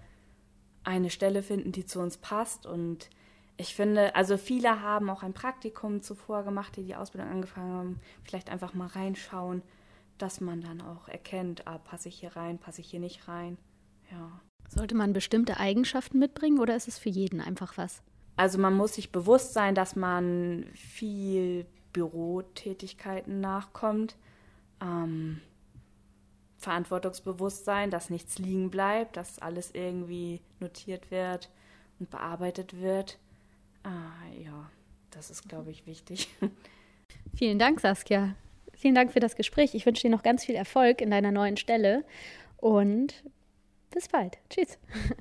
eine 0.84 1.10
Stelle 1.10 1.42
finden, 1.42 1.72
die 1.72 1.84
zu 1.84 2.00
uns 2.00 2.16
passt 2.16 2.64
und 2.64 3.10
ich 3.56 3.74
finde, 3.74 4.14
also 4.14 4.36
viele 4.36 4.82
haben 4.82 5.08
auch 5.08 5.22
ein 5.22 5.32
Praktikum 5.32 6.02
zuvor 6.02 6.42
gemacht, 6.42 6.76
die 6.76 6.84
die 6.84 6.96
Ausbildung 6.96 7.30
angefangen 7.30 7.72
haben. 7.72 8.00
Vielleicht 8.24 8.50
einfach 8.50 8.74
mal 8.74 8.88
reinschauen, 8.88 9.62
dass 10.18 10.40
man 10.40 10.60
dann 10.60 10.80
auch 10.82 11.08
erkennt, 11.08 11.66
ah, 11.66 11.78
passe 11.78 12.08
ich 12.08 12.20
hier 12.20 12.36
rein, 12.36 12.58
passe 12.58 12.80
ich 12.80 12.90
hier 12.90 13.00
nicht 13.00 13.28
rein. 13.28 13.56
Ja. 14.10 14.40
Sollte 14.68 14.94
man 14.94 15.12
bestimmte 15.12 15.58
Eigenschaften 15.58 16.18
mitbringen 16.18 16.58
oder 16.58 16.76
ist 16.76 16.88
es 16.88 16.98
für 16.98 17.08
jeden 17.08 17.40
einfach 17.40 17.76
was? 17.76 18.02
Also 18.36 18.58
man 18.58 18.74
muss 18.74 18.94
sich 18.94 19.12
bewusst 19.12 19.54
sein, 19.54 19.74
dass 19.74 19.96
man 19.96 20.66
viel 20.74 21.66
Bürotätigkeiten 21.92 23.40
nachkommt. 23.40 24.16
Ähm, 24.82 25.40
Verantwortungsbewusstsein, 26.58 27.90
dass 27.90 28.10
nichts 28.10 28.38
liegen 28.38 28.70
bleibt, 28.70 29.16
dass 29.16 29.38
alles 29.38 29.70
irgendwie 29.72 30.42
notiert 30.60 31.10
wird 31.10 31.50
und 31.98 32.10
bearbeitet 32.10 32.80
wird. 32.80 33.18
Ah, 33.86 34.26
ja, 34.42 34.68
das 35.12 35.30
ist, 35.30 35.48
glaube 35.48 35.70
ich, 35.70 35.86
wichtig. 35.86 36.28
Vielen 37.36 37.60
Dank, 37.60 37.80
Saskia. 37.80 38.34
Vielen 38.74 38.96
Dank 38.96 39.12
für 39.12 39.20
das 39.20 39.36
Gespräch. 39.36 39.76
Ich 39.76 39.86
wünsche 39.86 40.02
dir 40.02 40.10
noch 40.10 40.24
ganz 40.24 40.44
viel 40.44 40.56
Erfolg 40.56 41.00
in 41.00 41.12
deiner 41.12 41.30
neuen 41.30 41.56
Stelle 41.56 42.04
und 42.56 43.22
bis 43.92 44.08
bald. 44.08 44.38
Tschüss. 44.50 44.76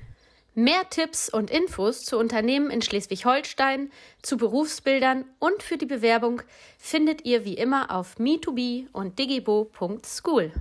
Mehr 0.56 0.90
Tipps 0.90 1.30
und 1.30 1.52
Infos 1.52 2.06
zu 2.06 2.18
Unternehmen 2.18 2.72
in 2.72 2.82
Schleswig-Holstein, 2.82 3.92
zu 4.24 4.36
Berufsbildern 4.36 5.26
und 5.38 5.62
für 5.62 5.78
die 5.78 5.86
Bewerbung 5.86 6.42
findet 6.80 7.24
ihr 7.24 7.46
wie 7.46 7.56
immer 7.56 7.92
auf 7.92 8.16
me2be 8.18 8.88
und 8.94 9.20
digibo.school. 9.20 10.52